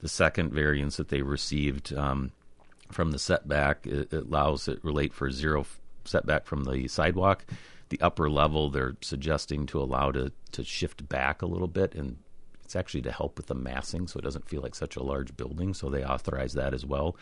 The 0.00 0.08
second 0.08 0.52
variance 0.52 0.96
that 0.96 1.08
they 1.08 1.22
received 1.22 1.94
um, 1.94 2.32
from 2.90 3.12
the 3.12 3.18
setback 3.18 3.86
it, 3.86 4.12
it 4.12 4.26
allows 4.26 4.66
it 4.68 4.82
relate 4.82 5.12
for 5.12 5.30
zero 5.30 5.60
f- 5.60 5.80
setback 6.04 6.46
from 6.46 6.64
the 6.64 6.88
sidewalk. 6.88 7.44
The 7.90 8.00
upper 8.00 8.28
level 8.28 8.70
they're 8.70 8.96
suggesting 9.00 9.66
to 9.66 9.80
allow 9.80 10.10
to 10.12 10.32
to 10.52 10.64
shift 10.64 11.08
back 11.08 11.42
a 11.42 11.46
little 11.46 11.68
bit 11.68 11.94
and 11.94 12.18
it's 12.68 12.76
actually 12.76 13.00
to 13.00 13.12
help 13.12 13.38
with 13.38 13.46
the 13.46 13.54
massing 13.54 14.06
so 14.06 14.18
it 14.18 14.24
doesn't 14.24 14.46
feel 14.46 14.60
like 14.60 14.74
such 14.74 14.96
a 14.96 15.02
large 15.02 15.34
building 15.38 15.72
so 15.72 15.88
they 15.88 16.04
authorize 16.04 16.52
that 16.52 16.74
as 16.74 16.84
well. 16.84 17.16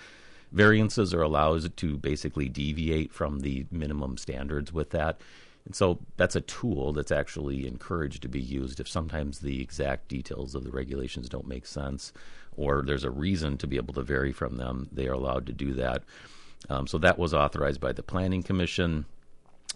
Variances 0.50 1.14
are 1.14 1.22
allowed 1.22 1.76
to 1.76 1.96
basically 1.98 2.48
deviate 2.48 3.12
from 3.12 3.40
the 3.40 3.64
minimum 3.70 4.16
standards 4.16 4.72
with 4.72 4.90
that. 4.90 5.20
And 5.64 5.76
so 5.76 6.00
that's 6.16 6.34
a 6.34 6.40
tool 6.40 6.92
that's 6.92 7.12
actually 7.12 7.66
encouraged 7.66 8.22
to 8.22 8.28
be 8.28 8.40
used 8.40 8.80
if 8.80 8.88
sometimes 8.88 9.38
the 9.38 9.60
exact 9.60 10.08
details 10.08 10.56
of 10.56 10.64
the 10.64 10.70
regulations 10.70 11.28
don't 11.28 11.46
make 11.46 11.66
sense 11.66 12.12
or 12.56 12.82
there's 12.82 13.04
a 13.04 13.10
reason 13.10 13.56
to 13.58 13.68
be 13.68 13.76
able 13.76 13.94
to 13.94 14.02
vary 14.02 14.32
from 14.32 14.56
them 14.56 14.88
they 14.90 15.06
are 15.06 15.12
allowed 15.12 15.46
to 15.46 15.52
do 15.52 15.74
that. 15.74 16.02
Um, 16.68 16.88
so 16.88 16.98
that 16.98 17.18
was 17.18 17.34
authorized 17.34 17.80
by 17.80 17.92
the 17.92 18.02
planning 18.02 18.42
commission 18.42 19.06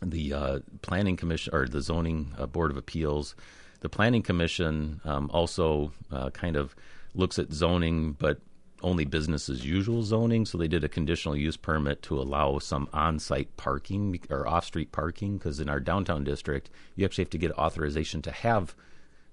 the 0.03 0.33
uh, 0.33 0.59
planning 0.83 1.17
commission 1.17 1.55
or 1.55 1.67
the 1.67 1.81
zoning 1.81 2.35
uh, 2.39 2.47
board 2.47 2.71
of 2.71 2.77
appeals. 2.77 3.35
The 3.81 3.89
planning 3.89 4.23
commission 4.23 5.01
um, 5.05 5.31
also 5.33 5.93
uh, 6.11 6.31
kind 6.31 6.57
of 6.57 6.75
looks 7.15 7.39
at 7.39 7.53
zoning, 7.53 8.13
but 8.13 8.41
only 8.83 9.05
business 9.05 9.49
as 9.49 9.65
usual 9.65 10.03
zoning. 10.03 10.47
So 10.47 10.59
they 10.59 10.69
did 10.69 10.85
a 10.85 10.89
conditional 10.89 11.37
use 11.37 11.57
permit 11.57 12.03
to 12.03 12.21
allow 12.21 12.59
some 12.59 12.89
on-site 12.93 13.57
parking 13.57 14.19
or 14.31 14.47
off-street 14.47 14.93
parking 14.93 15.37
because 15.37 15.61
in 15.61 15.69
our 15.69 15.81
downtown 15.81 16.25
district, 16.25 16.71
you 16.97 17.05
actually 17.05 17.25
have 17.25 17.31
to 17.31 17.39
get 17.39 17.53
authorization 17.53 18.23
to 18.23 18.31
have 18.31 18.75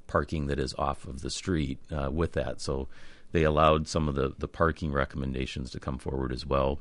parking 0.08 0.48
that 0.48 0.60
is 0.60 0.74
off 0.78 1.06
of 1.06 1.22
the 1.22 1.30
street 1.30 1.80
uh, 1.92 2.10
with 2.12 2.34
that. 2.34 2.62
So 2.62 2.88
they 3.32 3.44
allowed 3.44 3.88
some 3.88 4.08
of 4.08 4.16
the 4.16 4.34
the 4.38 4.48
parking 4.48 4.92
recommendations 4.92 5.72
to 5.72 5.80
come 5.80 5.98
forward 5.98 6.32
as 6.32 6.46
well. 6.46 6.80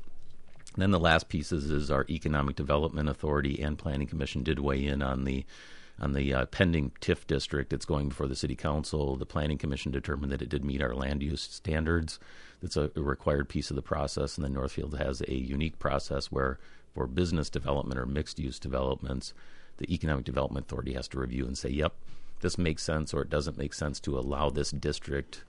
And 0.77 0.83
then 0.83 0.91
the 0.91 0.99
last 0.99 1.27
pieces 1.27 1.71
is 1.71 1.89
our 1.89 2.05
Economic 2.07 2.55
Development 2.55 3.09
Authority 3.09 3.59
and 3.63 3.79
Planning 3.79 4.05
Commission 4.05 4.43
did 4.43 4.59
weigh 4.59 4.85
in 4.85 5.01
on 5.01 5.23
the 5.23 5.43
on 5.99 6.13
the 6.13 6.31
uh, 6.31 6.45
pending 6.45 6.91
TIF 7.01 7.25
district. 7.25 7.73
It's 7.73 7.83
going 7.83 8.09
before 8.09 8.27
the 8.27 8.35
City 8.35 8.55
Council. 8.55 9.15
The 9.15 9.25
Planning 9.25 9.57
Commission 9.57 9.91
determined 9.91 10.31
that 10.31 10.43
it 10.43 10.49
did 10.49 10.63
meet 10.63 10.83
our 10.83 10.93
land 10.93 11.23
use 11.23 11.41
standards. 11.41 12.19
That's 12.61 12.77
a, 12.77 12.91
a 12.95 13.01
required 13.01 13.49
piece 13.49 13.71
of 13.71 13.75
the 13.75 13.81
process. 13.81 14.37
And 14.37 14.45
then 14.45 14.53
Northfield 14.53 14.95
has 14.99 15.21
a 15.21 15.33
unique 15.33 15.79
process 15.79 16.31
where, 16.31 16.59
for 16.93 17.07
business 17.07 17.49
development 17.49 17.99
or 17.99 18.05
mixed 18.05 18.37
use 18.37 18.59
developments, 18.59 19.33
the 19.77 19.91
Economic 19.91 20.25
Development 20.25 20.67
Authority 20.67 20.93
has 20.93 21.07
to 21.07 21.19
review 21.19 21.47
and 21.47 21.57
say, 21.57 21.69
"Yep, 21.69 21.95
this 22.41 22.59
makes 22.59 22.83
sense," 22.83 23.15
or 23.15 23.23
"It 23.23 23.31
doesn't 23.31 23.57
make 23.57 23.73
sense 23.73 23.99
to 24.01 24.19
allow 24.19 24.51
this 24.51 24.69
district." 24.69 25.43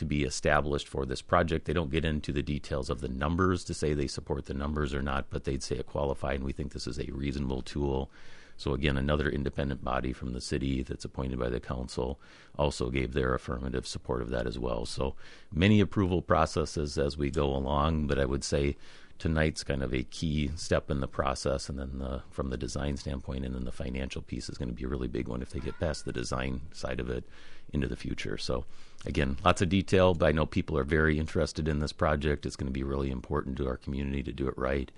To 0.00 0.06
be 0.06 0.24
established 0.24 0.88
for 0.88 1.04
this 1.04 1.20
project. 1.20 1.66
They 1.66 1.74
don't 1.74 1.90
get 1.90 2.06
into 2.06 2.32
the 2.32 2.42
details 2.42 2.88
of 2.88 3.02
the 3.02 3.08
numbers 3.08 3.64
to 3.64 3.74
say 3.74 3.92
they 3.92 4.06
support 4.06 4.46
the 4.46 4.54
numbers 4.54 4.94
or 4.94 5.02
not, 5.02 5.26
but 5.28 5.44
they'd 5.44 5.62
say 5.62 5.76
it 5.76 5.86
qualified, 5.86 6.36
and 6.36 6.44
we 6.44 6.52
think 6.52 6.72
this 6.72 6.86
is 6.86 6.98
a 6.98 7.12
reasonable 7.12 7.60
tool. 7.60 8.10
So, 8.56 8.72
again, 8.72 8.96
another 8.96 9.28
independent 9.28 9.84
body 9.84 10.14
from 10.14 10.32
the 10.32 10.40
city 10.40 10.82
that's 10.82 11.04
appointed 11.04 11.38
by 11.38 11.50
the 11.50 11.60
council 11.60 12.18
also 12.58 12.88
gave 12.88 13.12
their 13.12 13.34
affirmative 13.34 13.86
support 13.86 14.22
of 14.22 14.30
that 14.30 14.46
as 14.46 14.58
well. 14.58 14.86
So, 14.86 15.16
many 15.52 15.80
approval 15.80 16.22
processes 16.22 16.96
as 16.96 17.18
we 17.18 17.30
go 17.30 17.54
along, 17.54 18.06
but 18.06 18.18
I 18.18 18.24
would 18.24 18.42
say 18.42 18.78
tonight's 19.20 19.62
kind 19.62 19.82
of 19.82 19.94
a 19.94 20.02
key 20.02 20.50
step 20.56 20.90
in 20.90 21.00
the 21.00 21.06
process, 21.06 21.68
and 21.68 21.78
then 21.78 21.98
the, 21.98 22.22
from 22.30 22.48
the 22.50 22.56
design 22.56 22.96
standpoint, 22.96 23.44
and 23.44 23.54
then 23.54 23.64
the 23.64 23.70
financial 23.70 24.22
piece 24.22 24.48
is 24.48 24.58
going 24.58 24.68
to 24.68 24.74
be 24.74 24.84
a 24.84 24.88
really 24.88 25.06
big 25.06 25.28
one 25.28 25.42
if 25.42 25.50
they 25.50 25.60
get 25.60 25.78
past 25.78 26.04
the 26.04 26.12
design 26.12 26.62
side 26.72 26.98
of 26.98 27.08
it 27.08 27.24
into 27.72 27.86
the 27.86 27.96
future. 27.96 28.38
So, 28.38 28.64
again, 29.04 29.36
lots 29.44 29.62
of 29.62 29.68
detail, 29.68 30.14
but 30.14 30.26
I 30.26 30.32
know 30.32 30.46
people 30.46 30.76
are 30.78 30.84
very 30.84 31.18
interested 31.18 31.68
in 31.68 31.78
this 31.78 31.92
project. 31.92 32.46
It's 32.46 32.56
going 32.56 32.66
to 32.66 32.72
be 32.72 32.82
really 32.82 33.10
important 33.10 33.58
to 33.58 33.68
our 33.68 33.76
community 33.76 34.22
to 34.24 34.32
do 34.32 34.48
it 34.48 34.56
right. 34.56 34.90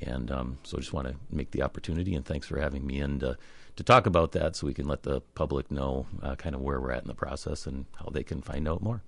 And 0.00 0.30
um, 0.30 0.58
so 0.62 0.76
I 0.76 0.80
just 0.80 0.92
want 0.92 1.08
to 1.08 1.16
make 1.30 1.50
the 1.52 1.62
opportunity, 1.62 2.14
and 2.14 2.24
thanks 2.24 2.46
for 2.46 2.60
having 2.60 2.86
me 2.86 3.00
in 3.00 3.20
to, 3.20 3.38
to 3.76 3.82
talk 3.82 4.06
about 4.06 4.32
that 4.32 4.56
so 4.56 4.66
we 4.66 4.74
can 4.74 4.86
let 4.86 5.02
the 5.02 5.22
public 5.34 5.70
know 5.70 6.06
uh, 6.22 6.36
kind 6.36 6.54
of 6.54 6.60
where 6.60 6.80
we're 6.80 6.92
at 6.92 7.02
in 7.02 7.08
the 7.08 7.14
process 7.14 7.66
and 7.66 7.86
how 7.98 8.10
they 8.12 8.22
can 8.22 8.42
find 8.42 8.68
out 8.68 8.82
more. 8.82 9.02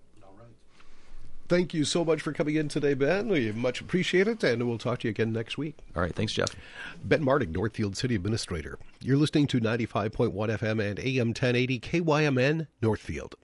Thank 1.48 1.74
you 1.74 1.85
so 1.85 2.04
much 2.04 2.22
for 2.22 2.32
coming 2.32 2.56
in 2.56 2.68
today, 2.68 2.94
Ben. 2.94 3.28
We 3.28 3.52
much 3.52 3.80
appreciate 3.80 4.26
it, 4.26 4.42
and 4.42 4.66
we'll 4.66 4.78
talk 4.78 5.00
to 5.00 5.09
you 5.09 5.11
again 5.11 5.32
next 5.32 5.56
week. 5.56 5.76
All 5.94 6.02
right. 6.02 6.14
Thanks, 6.14 6.32
Jeff. 6.32 6.56
Ben 7.04 7.22
Martig, 7.22 7.52
Northfield 7.52 7.96
City 7.96 8.16
Administrator. 8.16 8.78
You're 9.00 9.16
listening 9.16 9.46
to 9.48 9.61
95.1 9.61 10.32
FM 10.32 10.85
and 10.85 10.98
AM 10.98 11.28
1080 11.28 11.78
KYMN, 11.80 12.66
Northfield. 12.82 13.37